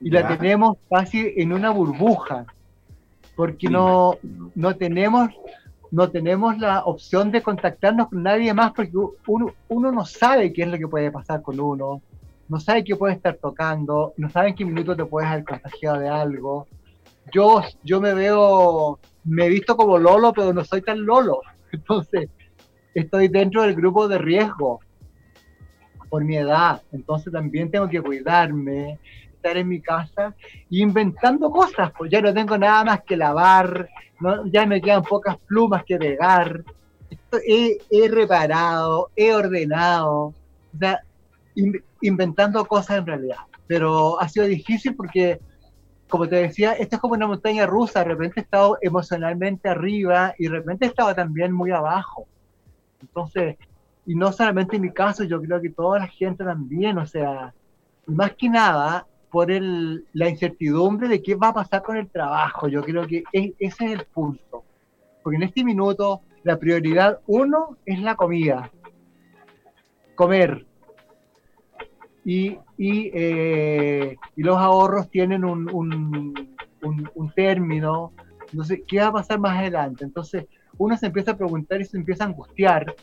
y 0.00 0.10
la 0.10 0.26
tenemos 0.36 0.76
casi 0.90 1.32
en 1.36 1.52
una 1.52 1.70
burbuja, 1.70 2.44
porque 3.36 3.68
no, 3.68 4.18
no, 4.54 4.76
tenemos, 4.76 5.30
no 5.90 6.10
tenemos 6.10 6.58
la 6.58 6.84
opción 6.84 7.30
de 7.30 7.42
contactarnos 7.42 8.08
con 8.08 8.22
nadie 8.22 8.52
más, 8.52 8.72
porque 8.72 8.92
uno, 9.26 9.52
uno 9.68 9.92
no 9.92 10.04
sabe 10.04 10.52
qué 10.52 10.62
es 10.62 10.68
lo 10.68 10.76
que 10.76 10.88
puede 10.88 11.10
pasar 11.10 11.40
con 11.40 11.58
uno, 11.58 12.02
no 12.48 12.60
sabe 12.60 12.84
qué 12.84 12.96
puede 12.96 13.14
estar 13.14 13.36
tocando, 13.36 14.12
no 14.16 14.28
sabe 14.28 14.48
en 14.48 14.54
qué 14.54 14.64
minuto 14.64 14.96
te 14.96 15.04
puedes 15.04 15.30
haber 15.30 15.44
contagiado 15.44 16.00
de 16.00 16.08
algo. 16.08 16.66
Yo, 17.32 17.62
yo 17.84 18.00
me 18.00 18.12
veo, 18.12 18.98
me 19.24 19.46
he 19.46 19.48
visto 19.48 19.76
como 19.76 19.98
Lolo, 19.98 20.32
pero 20.32 20.52
no 20.52 20.64
soy 20.64 20.82
tan 20.82 21.06
Lolo. 21.06 21.40
Entonces, 21.72 22.28
estoy 22.94 23.28
dentro 23.28 23.62
del 23.62 23.74
grupo 23.74 24.08
de 24.08 24.18
riesgo 24.18 24.80
por 26.08 26.24
mi 26.24 26.36
edad, 26.36 26.82
entonces 26.92 27.32
también 27.32 27.70
tengo 27.70 27.88
que 27.88 28.02
cuidarme, 28.02 28.98
estar 29.32 29.56
en 29.56 29.68
mi 29.68 29.80
casa 29.80 30.34
inventando 30.70 31.50
cosas, 31.50 31.90
pues 31.96 32.10
ya 32.10 32.20
no 32.20 32.34
tengo 32.34 32.56
nada 32.58 32.84
más 32.84 33.02
que 33.02 33.16
lavar, 33.16 33.88
ya 34.46 34.66
me 34.66 34.80
quedan 34.80 35.02
pocas 35.02 35.36
plumas 35.38 35.84
que 35.84 35.96
pegar, 35.96 36.62
he, 37.46 38.08
reparado, 38.08 39.10
he 39.16 39.32
ordenado, 39.32 40.12
o 40.14 40.34
sea, 40.78 41.00
inventando 42.02 42.64
cosas 42.66 42.98
en 42.98 43.06
realidad, 43.06 43.38
pero 43.66 44.20
ha 44.20 44.28
sido 44.28 44.46
difícil 44.46 44.94
porque 44.94 45.40
como 46.12 46.28
te 46.28 46.36
decía, 46.36 46.72
esto 46.74 46.96
es 46.96 47.00
como 47.00 47.14
una 47.14 47.26
montaña 47.26 47.64
rusa, 47.64 48.00
de 48.00 48.10
repente 48.10 48.40
he 48.40 48.42
estado 48.42 48.76
emocionalmente 48.82 49.70
arriba 49.70 50.34
y 50.38 50.44
de 50.44 50.50
repente 50.50 50.84
he 50.84 50.88
estado 50.88 51.14
también 51.14 51.52
muy 51.52 51.70
abajo. 51.70 52.26
Entonces, 53.02 53.56
y 54.06 54.14
no 54.14 54.32
solamente 54.32 54.76
en 54.76 54.82
mi 54.82 54.92
caso, 54.92 55.24
yo 55.24 55.40
creo 55.40 55.60
que 55.60 55.70
toda 55.70 55.98
la 55.98 56.06
gente 56.08 56.44
también, 56.44 56.98
o 56.98 57.06
sea, 57.06 57.52
más 58.06 58.32
que 58.34 58.48
nada 58.48 59.06
por 59.30 59.50
el, 59.50 60.06
la 60.12 60.28
incertidumbre 60.28 61.08
de 61.08 61.22
qué 61.22 61.34
va 61.34 61.48
a 61.48 61.54
pasar 61.54 61.82
con 61.82 61.96
el 61.96 62.08
trabajo, 62.08 62.68
yo 62.68 62.82
creo 62.82 63.06
que 63.06 63.24
ese 63.32 63.54
es 63.58 63.80
el 63.80 64.04
punto. 64.06 64.64
Porque 65.22 65.36
en 65.36 65.44
este 65.44 65.64
minuto 65.64 66.22
la 66.42 66.58
prioridad 66.58 67.20
uno 67.26 67.76
es 67.86 68.00
la 68.00 68.16
comida, 68.16 68.70
comer. 70.14 70.66
Y, 72.24 72.58
y, 72.76 73.10
eh, 73.14 74.16
los 74.36 74.56
ahorros 74.56 75.10
tienen 75.10 75.44
un, 75.44 75.68
un, 75.72 76.56
un, 76.82 77.10
un 77.14 77.30
término. 77.32 78.12
Entonces, 78.50 78.80
¿qué 78.86 78.98
va 79.00 79.06
a 79.08 79.12
pasar 79.12 79.40
más 79.40 79.58
adelante? 79.58 80.04
Entonces, 80.04 80.46
uno 80.78 80.96
se 80.96 81.06
empieza 81.06 81.32
a 81.32 81.36
preguntar 81.36 81.80
y 81.80 81.84
se 81.84 81.96
empieza 81.96 82.24
a 82.24 82.28
angustiar 82.28 82.94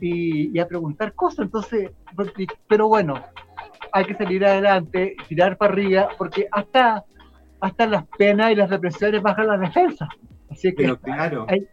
y, 0.00 0.58
a 0.58 0.66
preguntar 0.66 1.14
cosas. 1.14 1.46
Entonces, 1.46 1.90
pero 2.66 2.88
bueno, 2.88 3.24
hay 3.92 4.04
que 4.04 4.14
salir 4.14 4.44
adelante, 4.44 5.16
tirar 5.28 5.56
para 5.56 5.72
arriba, 5.72 6.08
porque 6.16 6.46
hasta, 6.50 7.04
hasta 7.60 7.86
las 7.86 8.06
penas 8.18 8.52
y 8.52 8.54
las 8.54 8.70
represiones 8.70 9.22
bajan 9.22 9.46
las 9.48 9.60
defensas. 9.60 10.08
Así 10.50 10.74
que 10.74 10.96
claro. 10.96 11.46
hay, 11.48 11.66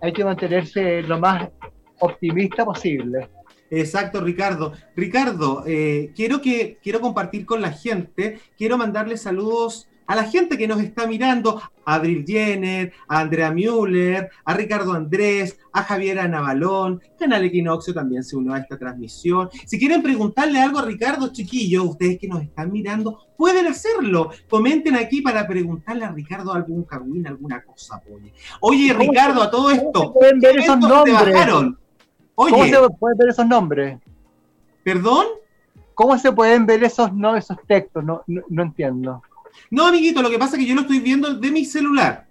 hay 0.00 0.12
que 0.12 0.24
mantenerse 0.24 1.02
lo 1.02 1.18
más 1.18 1.48
optimista 2.00 2.64
posible. 2.64 3.28
Exacto, 3.70 4.20
Ricardo. 4.20 4.72
Ricardo, 4.94 5.64
eh, 5.66 6.12
quiero, 6.14 6.40
que, 6.40 6.78
quiero 6.82 7.00
compartir 7.00 7.44
con 7.46 7.60
la 7.60 7.72
gente, 7.72 8.38
quiero 8.56 8.76
mandarle 8.76 9.16
saludos 9.16 9.88
a 10.06 10.14
la 10.14 10.24
gente 10.24 10.58
que 10.58 10.68
nos 10.68 10.80
está 10.80 11.06
mirando, 11.06 11.60
a 11.84 11.94
Abril 11.94 12.24
Jenner, 12.26 12.92
a 13.08 13.20
Andrea 13.20 13.50
Müller, 13.50 14.30
a 14.44 14.54
Ricardo 14.54 14.92
Andrés, 14.92 15.58
a 15.72 15.82
Javier 15.82 16.28
Navalón, 16.28 17.00
Canal 17.18 17.44
Equinoccio 17.44 17.94
también 17.94 18.22
se 18.22 18.36
unió 18.36 18.54
a 18.54 18.58
esta 18.58 18.78
transmisión. 18.78 19.48
Si 19.66 19.78
quieren 19.78 20.02
preguntarle 20.02 20.60
algo 20.60 20.78
a 20.78 20.84
Ricardo, 20.84 21.32
chiquillo, 21.32 21.84
ustedes 21.84 22.18
que 22.18 22.28
nos 22.28 22.42
están 22.42 22.70
mirando, 22.70 23.18
pueden 23.36 23.66
hacerlo. 23.66 24.30
Comenten 24.48 24.96
aquí 24.96 25.20
para 25.22 25.46
preguntarle 25.46 26.04
a 26.04 26.12
Ricardo 26.12 26.52
algún 26.52 26.84
cagüín, 26.84 27.26
alguna 27.26 27.62
cosa. 27.62 28.00
Oye, 28.10 28.32
oye 28.60 28.92
Ricardo, 28.92 29.42
a 29.42 29.50
todo 29.50 29.70
esto, 29.70 30.12
pueden 30.12 30.38
ver 30.40 30.58
esos 30.58 30.78
nombres? 30.78 31.14
Oye, 32.36 32.52
¿Cómo 32.52 32.64
se 32.64 32.90
pueden 32.98 33.18
ver 33.18 33.28
esos 33.28 33.46
nombres? 33.46 33.98
¿Perdón? 34.82 35.26
¿Cómo 35.94 36.18
se 36.18 36.32
pueden 36.32 36.66
ver 36.66 36.82
esos, 36.82 37.12
no, 37.12 37.36
esos 37.36 37.56
textos? 37.66 38.04
no, 38.04 38.24
no 38.26 38.62
entiendo. 38.62 39.22
No, 39.70 39.86
amiguito, 39.86 40.22
lo 40.22 40.30
que 40.30 40.38
pasa 40.38 40.56
es 40.56 40.62
que 40.62 40.68
yo 40.68 40.74
lo 40.74 40.82
estoy 40.82 41.00
viendo 41.00 41.34
de 41.34 41.50
mi 41.50 41.64
celular. 41.64 42.26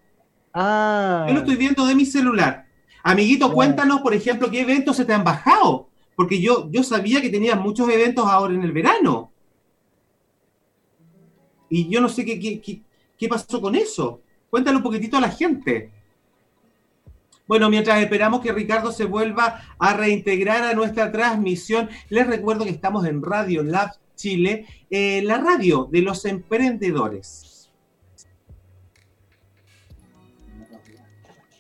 Ah. 0.53 1.25
Yo 1.27 1.33
lo 1.33 1.39
estoy 1.41 1.55
viendo 1.55 1.85
de 1.85 1.95
mi 1.95 2.05
celular. 2.05 2.67
Amiguito, 3.03 3.51
cuéntanos, 3.51 4.01
por 4.01 4.13
ejemplo, 4.13 4.49
qué 4.49 4.61
eventos 4.61 4.95
se 4.95 5.05
te 5.05 5.13
han 5.13 5.23
bajado. 5.23 5.89
Porque 6.15 6.39
yo, 6.39 6.69
yo 6.71 6.83
sabía 6.83 7.21
que 7.21 7.29
tenías 7.29 7.59
muchos 7.59 7.89
eventos 7.89 8.25
ahora 8.27 8.53
en 8.53 8.63
el 8.63 8.71
verano. 8.71 9.31
Y 11.69 11.89
yo 11.89 11.99
no 12.01 12.07
sé 12.07 12.23
qué, 12.23 12.39
qué, 12.39 12.81
qué 13.17 13.27
pasó 13.27 13.59
con 13.59 13.75
eso. 13.75 14.21
Cuéntalo 14.49 14.77
un 14.77 14.83
poquitito 14.83 15.17
a 15.17 15.21
la 15.21 15.29
gente. 15.29 15.91
Bueno, 17.47 17.69
mientras 17.69 18.01
esperamos 18.01 18.41
que 18.41 18.53
Ricardo 18.53 18.91
se 18.91 19.05
vuelva 19.05 19.61
a 19.77 19.93
reintegrar 19.93 20.63
a 20.63 20.73
nuestra 20.73 21.11
transmisión, 21.11 21.89
les 22.09 22.25
recuerdo 22.25 22.63
que 22.63 22.69
estamos 22.69 23.05
en 23.05 23.21
Radio 23.21 23.63
Lab 23.63 23.91
Chile, 24.15 24.65
eh, 24.89 25.21
la 25.23 25.37
radio 25.37 25.87
de 25.91 26.01
los 26.01 26.25
emprendedores. 26.25 27.71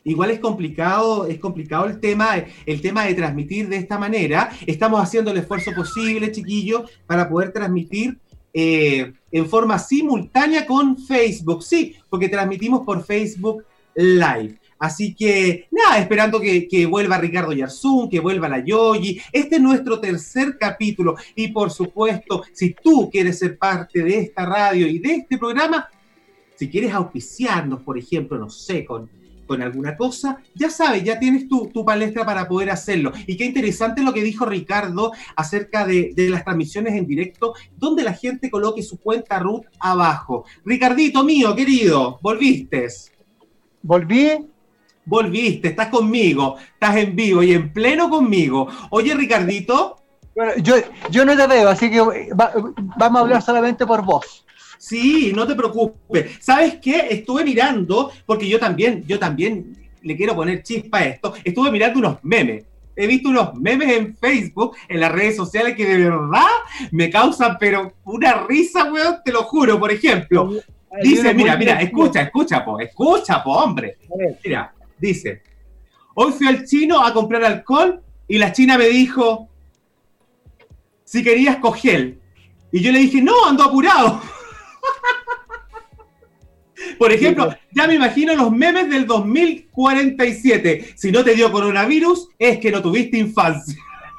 Igual 0.05 0.31
es 0.31 0.39
complicado, 0.39 1.27
es 1.27 1.39
complicado 1.39 1.85
el 1.85 1.99
tema, 1.99 2.35
el 2.65 2.81
tema 2.81 3.05
de 3.05 3.13
transmitir 3.13 3.69
de 3.69 3.77
esta 3.77 3.97
manera. 3.97 4.51
Estamos 4.67 5.01
haciendo 5.01 5.31
el 5.31 5.37
esfuerzo 5.37 5.71
posible, 5.73 6.31
chiquillos, 6.31 6.91
para 7.07 7.29
poder 7.29 7.53
transmitir 7.53 8.17
eh, 8.53 9.13
en 9.31 9.49
forma 9.49 9.79
simultánea 9.79 10.65
con 10.65 10.97
Facebook. 10.97 11.63
Sí, 11.63 11.95
porque 12.09 12.27
transmitimos 12.27 12.85
por 12.85 13.03
Facebook 13.03 13.63
Live. 13.95 14.59
Así 14.83 15.15
que, 15.15 15.69
nada, 15.71 15.97
esperando 15.97 16.41
que, 16.41 16.85
vuelva 16.87 17.17
Ricardo 17.17 17.53
Yarzún, 17.53 18.09
que 18.09 18.19
vuelva 18.19 18.49
la 18.49 18.59
Yogi. 18.65 19.17
Este 19.31 19.55
es 19.55 19.61
nuestro 19.61 20.01
tercer 20.01 20.57
capítulo. 20.59 21.15
Y 21.37 21.47
por 21.47 21.71
supuesto, 21.71 22.43
si 22.51 22.73
tú 22.73 23.09
quieres 23.09 23.39
ser 23.39 23.57
parte 23.57 24.03
de 24.03 24.19
esta 24.19 24.45
radio 24.45 24.85
y 24.85 24.99
de 24.99 25.13
este 25.13 25.37
programa, 25.37 25.87
si 26.55 26.69
quieres 26.69 26.91
auspiciarnos, 26.93 27.81
por 27.81 27.97
ejemplo, 27.97 28.37
no 28.37 28.49
sé, 28.49 28.83
con, 28.83 29.09
alguna 29.61 29.95
cosa, 29.95 30.39
ya 30.55 30.69
sabes, 30.69 31.03
ya 31.03 31.17
tienes 31.19 31.47
tu, 31.47 31.85
palestra 31.85 32.25
para 32.25 32.45
poder 32.45 32.69
hacerlo. 32.69 33.13
Y 33.25 33.37
qué 33.37 33.45
interesante 33.45 34.01
lo 34.01 34.11
que 34.11 34.23
dijo 34.23 34.45
Ricardo 34.45 35.13
acerca 35.37 35.85
de, 35.85 36.11
de, 36.13 36.29
las 36.29 36.43
transmisiones 36.43 36.95
en 36.95 37.07
directo, 37.07 37.53
donde 37.77 38.03
la 38.03 38.13
gente 38.13 38.49
coloque 38.49 38.83
su 38.83 38.97
cuenta 38.97 39.39
root 39.39 39.63
abajo. 39.79 40.43
Ricardito 40.65 41.23
mío, 41.23 41.55
querido, 41.55 42.19
volviste. 42.21 42.87
Volví 43.81 44.52
volviste, 45.05 45.69
estás 45.69 45.87
conmigo, 45.87 46.57
estás 46.73 46.97
en 46.97 47.15
vivo 47.15 47.43
y 47.43 47.53
en 47.53 47.71
pleno 47.71 48.09
conmigo. 48.09 48.67
Oye, 48.89 49.13
Ricardito. 49.13 49.97
Bueno, 50.35 50.53
yo, 50.57 50.75
yo 51.11 51.25
no 51.25 51.37
te 51.37 51.45
veo, 51.47 51.69
así 51.69 51.91
que 51.91 52.01
vamos 52.33 53.19
a 53.19 53.21
hablar 53.21 53.41
solamente 53.41 53.85
por 53.85 54.03
vos. 54.03 54.45
Sí, 54.79 55.31
no 55.33 55.47
te 55.47 55.55
preocupes. 55.55 56.37
¿Sabes 56.41 56.75
qué? 56.81 57.07
Estuve 57.09 57.43
mirando, 57.45 58.11
porque 58.25 58.49
yo 58.49 58.59
también, 58.59 59.03
yo 59.07 59.17
también 59.19 59.77
le 60.01 60.17
quiero 60.17 60.35
poner 60.35 60.63
chispa 60.63 60.97
a 60.97 61.05
esto. 61.05 61.33
Estuve 61.43 61.71
mirando 61.71 61.99
unos 61.99 62.17
memes. 62.23 62.65
He 62.95 63.07
visto 63.07 63.29
unos 63.29 63.55
memes 63.55 63.97
en 63.97 64.15
Facebook, 64.17 64.75
en 64.87 64.99
las 64.99 65.11
redes 65.11 65.35
sociales, 65.35 65.75
que 65.75 65.85
de 65.85 66.09
verdad 66.09 66.45
me 66.91 67.09
causan, 67.09 67.57
pero 67.59 67.93
una 68.03 68.45
risa, 68.45 68.91
weón, 68.91 69.17
te 69.23 69.31
lo 69.31 69.43
juro. 69.43 69.79
Por 69.79 69.91
ejemplo, 69.91 70.51
dice, 71.01 71.33
mira, 71.33 71.55
mira, 71.55 71.81
escucha, 71.81 72.21
escucha, 72.21 72.65
po, 72.65 72.79
escucha, 72.79 73.41
po, 73.43 73.53
hombre. 73.53 73.97
Mira, 74.43 74.73
Dice, 75.03 75.41
hoy 76.15 76.31
fui 76.31 76.47
al 76.47 76.65
chino 76.65 77.05
a 77.05 77.13
comprar 77.13 77.43
alcohol 77.43 78.01
y 78.25 78.37
la 78.37 78.53
china 78.53 78.77
me 78.77 78.87
dijo 78.87 79.49
si 81.03 81.21
querías 81.21 81.57
coger. 81.57 82.19
Y 82.71 82.79
yo 82.79 82.93
le 82.93 82.99
dije, 82.99 83.21
no, 83.21 83.45
ando 83.45 83.65
apurado. 83.65 84.21
Por 86.97 87.11
ejemplo, 87.11 87.53
ya 87.73 87.85
me 87.85 87.95
imagino 87.95 88.33
los 88.33 88.49
memes 88.49 88.89
del 88.89 89.05
2047. 89.05 90.93
Si 90.95 91.11
no 91.11 91.21
te 91.21 91.35
dio 91.35 91.51
coronavirus, 91.51 92.29
es 92.39 92.59
que 92.59 92.71
no 92.71 92.81
tuviste 92.81 93.17
infancia. 93.17 93.75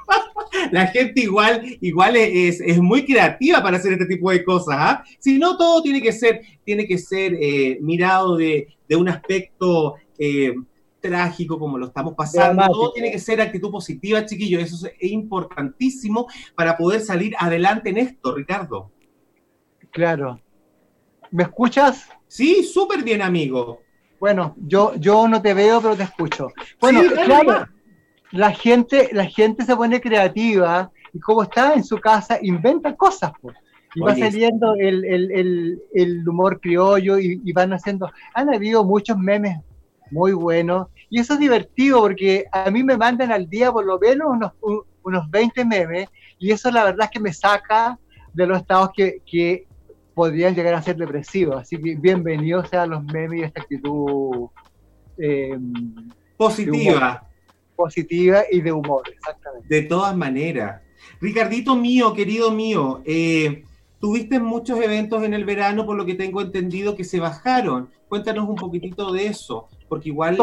La 0.71 0.89
gente 0.89 1.23
igual, 1.23 1.79
igual 1.81 2.17
es, 2.17 2.61
muy 2.79 3.07
creativa 3.07 3.63
para 3.63 3.79
hacer 3.79 3.95
este 3.95 4.05
tipo 4.05 4.31
de 4.31 4.45
cosas. 4.45 4.77
¿ah? 4.79 5.05
Si 5.19 5.39
no, 5.39 5.57
todo 5.57 5.81
tiene 5.83 6.03
que 6.03 6.13
ser, 6.13 6.43
tiene 6.63 6.87
que 6.87 6.99
ser 6.99 7.35
eh, 7.41 7.79
mirado 7.81 8.37
de, 8.37 8.69
un 8.91 9.09
aspecto 9.09 9.95
eh, 10.19 10.55
trágico 11.09 11.59
como 11.59 11.77
lo 11.77 11.87
estamos 11.87 12.15
pasando. 12.15 12.65
Todo 12.67 12.93
tiene 12.93 13.11
que 13.11 13.19
ser 13.19 13.41
actitud 13.41 13.71
positiva, 13.71 14.25
chiquillos. 14.25 14.63
Eso 14.63 14.87
es 14.87 15.13
importantísimo 15.13 16.27
para 16.55 16.77
poder 16.77 17.01
salir 17.01 17.35
adelante 17.39 17.91
en 17.91 17.99
esto, 17.99 18.35
Ricardo. 18.35 18.91
Claro. 19.91 20.41
¿Me 21.31 21.43
escuchas? 21.43 22.09
Sí, 22.27 22.65
súper 22.65 23.03
bien, 23.03 23.21
amigo. 23.21 23.81
Bueno, 24.19 24.55
yo, 24.57 24.95
yo 24.97 25.29
no 25.29 25.43
te 25.43 25.53
veo, 25.53 25.81
pero 25.83 25.97
te 25.97 26.05
escucho. 26.05 26.49
Bueno, 26.81 27.03
claro, 27.25 27.67
la 28.31 28.51
gente, 28.53 29.11
la 29.13 29.27
gente 29.27 29.65
se 29.65 29.77
pone 29.77 30.01
creativa 30.01 30.91
y 31.13 31.21
como 31.21 31.43
está 31.43 31.75
en 31.75 31.85
su 31.85 31.99
casa, 31.99 32.39
inventa 32.41 32.97
cosas. 32.97 33.33
Pues. 33.43 33.57
Y 33.95 34.01
va 34.01 34.17
saliendo 34.17 34.75
el, 34.75 35.05
el, 35.05 35.81
el, 35.93 36.29
humor 36.29 36.61
criollo 36.61 37.19
y, 37.19 37.41
y, 37.45 37.53
van 37.53 37.73
haciendo. 37.73 38.11
Han 38.35 38.53
habido 38.53 38.85
muchos 38.85 39.17
memes 39.17 39.59
muy 40.11 40.33
buenos 40.33 40.89
y 41.15 41.21
eso 41.21 41.35
es 41.35 41.39
divertido 41.39 42.01
porque 42.01 42.47
a 42.51 42.73
mí 42.73 42.83
me 42.83 42.97
mandan 42.97 43.31
al 43.31 43.49
día 43.49 43.71
por 43.71 43.87
lo 43.87 44.01
menos 44.01 44.27
unos, 44.33 44.53
unos 45.05 45.31
20 45.31 45.65
memes 45.65 46.09
y 46.41 46.51
eso 46.51 46.73
la 46.73 46.83
verdad 46.83 47.05
es 47.05 47.11
que 47.13 47.21
me 47.21 47.33
saca 47.33 47.97
de 48.33 48.47
los 48.49 48.59
estados 48.59 48.91
que, 48.97 49.23
que 49.25 49.69
podrían 50.13 50.57
llegar 50.57 50.75
a 50.75 50.83
ser 50.83 50.97
depresivos. 50.97 51.61
Así 51.61 51.79
que 51.81 51.95
bienvenidos 51.95 52.75
a 52.75 52.85
los 52.87 53.05
memes 53.05 53.39
y 53.39 53.43
esta 53.45 53.63
actitud 53.63 54.49
eh, 55.17 55.57
positiva 56.37 57.29
positiva 57.77 58.43
y 58.51 58.61
de 58.61 58.73
humor, 58.73 59.03
exactamente. 59.09 59.69
De 59.69 59.83
todas 59.83 60.17
maneras. 60.17 60.83
Ricardito 61.21 61.77
mío, 61.77 62.13
querido 62.13 62.51
mío, 62.51 63.03
eh, 63.05 63.63
tuviste 64.01 64.41
muchos 64.41 64.81
eventos 64.81 65.23
en 65.23 65.33
el 65.33 65.45
verano, 65.45 65.87
por 65.87 65.97
lo 65.97 66.05
que 66.05 66.15
tengo 66.15 66.41
entendido 66.41 66.97
que 66.97 67.05
se 67.05 67.21
bajaron. 67.21 67.89
Cuéntanos 68.09 68.49
un 68.49 68.57
poquitito 68.57 69.13
de 69.13 69.27
eso, 69.27 69.69
porque 69.95 70.09
igual 70.09 70.37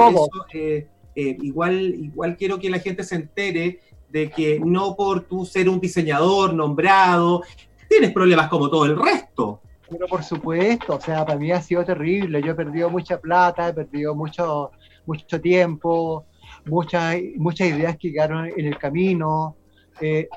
eh, 0.53 0.87
eh, 1.13 1.37
igual, 1.41 1.77
igual 1.77 2.37
quiero 2.37 2.57
que 2.57 2.69
la 2.69 2.79
gente 2.79 3.03
se 3.03 3.15
entere 3.15 3.81
de 4.09 4.29
que 4.29 4.61
no 4.61 4.95
por 4.95 5.23
tú 5.25 5.45
ser 5.45 5.67
un 5.67 5.81
diseñador 5.81 6.53
nombrado, 6.53 7.43
tienes 7.89 8.13
problemas 8.13 8.47
como 8.47 8.69
todo 8.69 8.85
el 8.85 8.97
resto. 8.97 9.59
Pero 9.89 10.07
por 10.07 10.23
supuesto, 10.23 10.95
o 10.95 11.01
sea, 11.01 11.25
para 11.25 11.37
mí 11.37 11.51
ha 11.51 11.61
sido 11.61 11.83
terrible. 11.83 12.41
Yo 12.41 12.53
he 12.53 12.55
perdido 12.55 12.89
mucha 12.89 13.19
plata, 13.19 13.67
he 13.67 13.73
perdido 13.73 14.15
mucho, 14.15 14.71
mucho 15.05 15.41
tiempo, 15.41 16.23
muchas, 16.65 17.17
muchas 17.35 17.67
ideas 17.67 17.97
que 17.97 18.13
quedaron 18.13 18.45
en 18.55 18.67
el 18.67 18.77
camino, 18.77 19.57
eh, 19.99 20.29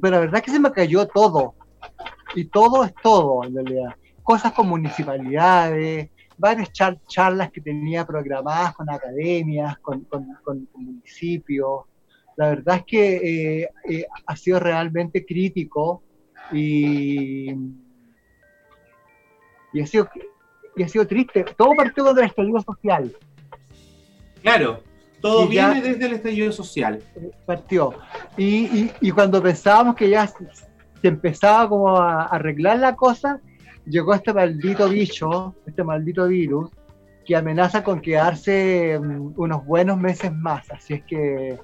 pero 0.00 0.14
la 0.14 0.20
verdad 0.20 0.36
es 0.36 0.42
que 0.42 0.52
se 0.52 0.60
me 0.60 0.70
cayó 0.70 1.08
todo, 1.08 1.54
y 2.36 2.44
todo 2.44 2.84
es 2.84 2.94
todo 3.02 3.42
en 3.42 3.52
realidad. 3.52 3.96
Cosas 4.22 4.52
con 4.52 4.68
municipalidades, 4.68 6.10
varias 6.40 6.72
charlas 7.06 7.50
que 7.52 7.60
tenía 7.60 8.06
programadas 8.06 8.74
con 8.74 8.88
academias, 8.88 9.78
con, 9.78 10.06
municipios. 10.74 11.82
La 12.36 12.48
verdad 12.48 12.76
es 12.78 12.84
que 12.84 13.16
eh, 13.62 13.68
eh, 13.88 14.06
ha 14.26 14.36
sido 14.36 14.58
realmente 14.58 15.26
crítico 15.26 16.02
y, 16.50 17.50
y, 19.74 19.80
ha 19.80 19.86
sido, 19.86 20.08
y 20.76 20.82
ha 20.82 20.88
sido 20.88 21.06
triste. 21.06 21.44
Todo 21.56 21.74
partió 21.76 22.04
con 22.04 22.18
el 22.18 22.24
estallido 22.24 22.60
social. 22.62 23.14
Claro, 24.42 24.82
todo 25.20 25.46
viene 25.46 25.82
desde 25.82 26.06
el 26.06 26.12
estallido 26.14 26.52
social. 26.52 27.02
Partió. 27.44 27.94
Y, 28.38 28.90
y, 29.00 29.10
cuando 29.10 29.42
pensábamos 29.42 29.94
que 29.94 30.08
ya 30.08 30.26
se 30.26 30.38
empezaba 31.02 31.68
como 31.68 31.98
a 31.98 32.24
arreglar 32.24 32.78
la 32.78 32.96
cosa, 32.96 33.40
llegó 33.90 34.14
este 34.14 34.32
maldito 34.32 34.88
bicho, 34.88 35.54
este 35.66 35.84
maldito 35.84 36.26
virus, 36.28 36.70
que 37.24 37.36
amenaza 37.36 37.84
con 37.84 38.00
quedarse 38.00 38.98
mm, 38.98 39.34
unos 39.36 39.64
buenos 39.66 39.98
meses 39.98 40.32
más. 40.32 40.70
Así 40.70 40.94
es 40.94 41.04
que. 41.04 41.58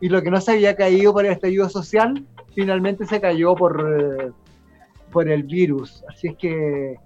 Y 0.00 0.08
lo 0.08 0.22
que 0.22 0.30
no 0.30 0.40
se 0.40 0.52
había 0.52 0.76
caído 0.76 1.12
por 1.12 1.26
el 1.26 1.32
estallido 1.32 1.68
social, 1.68 2.24
finalmente 2.54 3.04
se 3.04 3.20
cayó 3.20 3.54
por, 3.56 3.98
eh, 4.00 4.30
por 5.10 5.28
el 5.28 5.42
virus. 5.42 6.04
Así 6.08 6.28
es 6.28 6.36
que. 6.36 6.96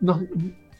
No, 0.00 0.22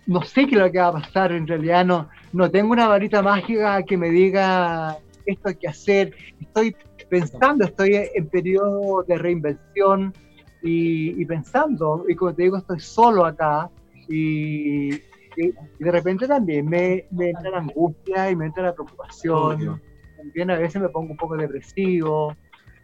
no 0.06 0.22
sé 0.22 0.46
qué 0.46 0.54
es 0.54 0.60
lo 0.60 0.70
que 0.70 0.78
va 0.78 0.88
a 0.88 0.92
pasar, 0.92 1.32
en 1.32 1.46
realidad 1.46 1.84
no, 1.84 2.08
no 2.32 2.50
tengo 2.50 2.72
una 2.72 2.86
varita 2.86 3.22
mágica 3.22 3.82
que 3.82 3.96
me 3.96 4.10
diga 4.10 4.98
esto 5.24 5.48
hay 5.48 5.56
que 5.56 5.68
hacer, 5.68 6.14
estoy 6.40 6.76
pensando, 7.08 7.64
estoy 7.64 8.08
en 8.14 8.28
periodo 8.28 9.02
de 9.02 9.18
reinvención 9.18 10.14
y, 10.66 11.24
pensando, 11.24 12.04
y 12.08 12.14
como 12.14 12.34
te 12.34 12.42
digo, 12.42 12.56
estoy 12.56 12.80
solo 12.80 13.24
acá 13.24 13.70
y, 14.08 14.90
de 14.90 15.90
repente 15.92 16.26
también 16.26 16.66
me, 16.66 17.06
me, 17.10 17.28
entra 17.28 17.50
la 17.50 17.58
angustia 17.58 18.30
y 18.30 18.36
me 18.36 18.46
entra 18.46 18.64
la 18.64 18.74
preocupación, 18.74 19.80
también 20.16 20.50
a 20.50 20.58
veces 20.58 20.80
me 20.80 20.88
pongo 20.88 21.10
un 21.12 21.16
poco 21.16 21.36
depresivo, 21.36 22.34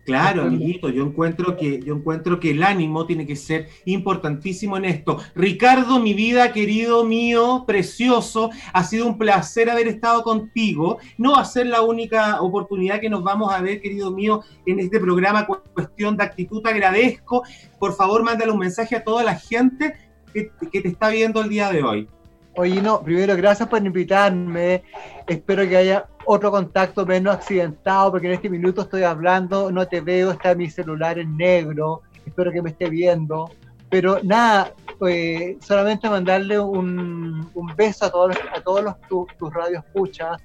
Claro, 0.05 0.43
amiguito, 0.43 0.89
yo 0.89 1.05
encuentro 1.05 1.57
que 1.57 1.81
yo 1.81 1.95
encuentro 1.95 2.41
que 2.41 2.51
el 2.51 2.65
ánimo 2.65 3.07
tiene 3.07 3.25
que 3.25 3.37
ser 3.37 3.69
importantísimo 3.85 4.77
en 4.77 4.87
esto. 4.87 5.19
Ricardo, 5.37 6.01
mi 6.01 6.13
vida, 6.13 6.53
querido 6.53 7.05
mío, 7.05 7.63
precioso, 7.67 8.51
ha 8.73 8.83
sido 8.83 9.07
un 9.07 9.17
placer 9.17 9.71
haber 9.71 9.87
estado 9.87 10.25
contigo. 10.25 10.99
No 11.19 11.33
va 11.33 11.43
a 11.43 11.45
ser 11.45 11.67
la 11.67 11.83
única 11.83 12.41
oportunidad 12.41 13.01
que 13.01 13.09
nos 13.09 13.23
vamos 13.23 13.53
a 13.53 13.61
ver, 13.61 13.81
querido 13.81 14.11
mío, 14.11 14.43
en 14.67 14.81
este 14.81 14.99
programa 14.99 15.47
Cuestión 15.47 16.17
de 16.17 16.25
Actitud. 16.25 16.63
Te 16.63 16.71
agradezco. 16.71 17.45
Por 17.79 17.95
favor, 17.95 18.25
mándale 18.25 18.51
un 18.51 18.59
mensaje 18.59 18.97
a 18.97 19.05
toda 19.05 19.23
la 19.23 19.37
gente 19.37 19.95
que, 20.35 20.51
que 20.71 20.81
te 20.81 20.89
está 20.89 21.11
viendo 21.11 21.41
el 21.43 21.49
día 21.49 21.71
de 21.71 21.83
hoy. 21.85 22.09
Oye, 22.57 22.83
no, 22.83 23.03
primero, 23.03 23.35
gracias 23.37 23.69
por 23.69 23.85
invitarme. 23.85 24.83
Espero 25.27 25.67
que 25.67 25.77
haya 25.77 26.07
otro 26.27 26.51
contacto 26.51 27.07
menos 27.07 27.35
accidentado, 27.35 28.11
porque 28.11 28.27
en 28.27 28.35
este 28.35 28.51
minuto 28.51 28.83
estoy 28.83 29.05
hablando, 29.05 29.73
no 29.73 29.89
te 29.89 30.03
veo, 30.03 30.33
está 30.33 30.55
mi 30.55 30.69
celular 30.69 31.19
en 31.19 31.37
negro. 31.37 32.03
Espero 32.27 32.53
que 32.53 32.61
me 32.61 32.71
esté 32.71 32.91
viendo. 32.91 33.51
Pero 33.89 34.19
nada, 34.23 34.73
pues, 34.99 35.57
solamente 35.65 36.09
mandarle 36.11 36.59
un, 36.59 37.51
beso 37.77 38.05
a 38.05 38.11
todos, 38.11 38.37
a 38.55 38.61
todos 38.61 38.85
los, 38.85 38.95
tus 39.39 39.53
radios 39.53 39.85
escuchas, 39.85 40.41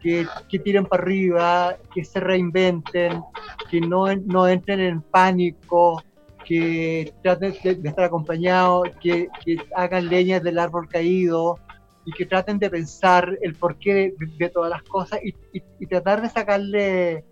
que, 0.00 0.26
que, 0.48 0.58
tiren 0.60 0.86
para 0.86 1.02
arriba, 1.02 1.76
que 1.92 2.04
se 2.04 2.20
reinventen, 2.20 3.22
que 3.70 3.80
no, 3.80 4.06
no 4.24 4.48
entren 4.48 4.80
en 4.80 5.02
pánico, 5.02 6.02
que 6.50 7.14
traten 7.22 7.54
de, 7.62 7.88
estar 7.88 8.06
acompañados, 8.06 8.88
que, 9.00 9.28
hagan 9.76 10.08
leñas 10.08 10.42
del 10.42 10.58
árbol 10.58 10.88
caído 10.88 11.60
y 12.04 12.10
que 12.10 12.26
traten 12.26 12.58
de 12.58 12.68
pensar 12.68 13.38
el 13.40 13.54
porqué 13.54 14.12
de, 14.18 14.48
todas 14.48 14.68
las 14.68 14.82
cosas 14.82 15.20
y, 15.22 15.86
tratar 15.86 16.20
de 16.22 16.28
sacarle 16.28 17.24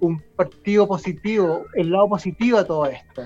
un 0.00 0.22
partido 0.36 0.86
positivo, 0.86 1.64
el 1.72 1.90
lado 1.90 2.10
positivo 2.10 2.58
a 2.58 2.64
todo 2.66 2.84
esto. 2.84 3.22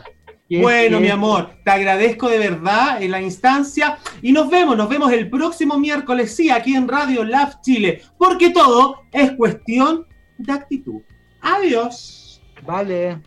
bueno, 0.48 1.00
mi 1.00 1.08
amor, 1.08 1.50
te 1.64 1.72
agradezco 1.72 2.28
de 2.28 2.38
verdad 2.38 3.02
en 3.02 3.10
la 3.10 3.20
instancia 3.20 3.98
y 4.22 4.30
nos 4.30 4.48
vemos, 4.48 4.76
nos 4.76 4.88
vemos 4.88 5.12
el 5.12 5.28
próximo 5.28 5.76
miércoles, 5.76 6.36
sí, 6.36 6.50
aquí 6.50 6.76
en 6.76 6.86
Radio 6.86 7.24
Lab 7.24 7.60
Chile, 7.62 8.00
porque 8.16 8.50
todo 8.50 9.02
es 9.10 9.32
cuestión 9.32 10.06
de 10.38 10.52
actitud. 10.52 11.02
Adiós. 11.40 12.40
Vale. 12.64 13.18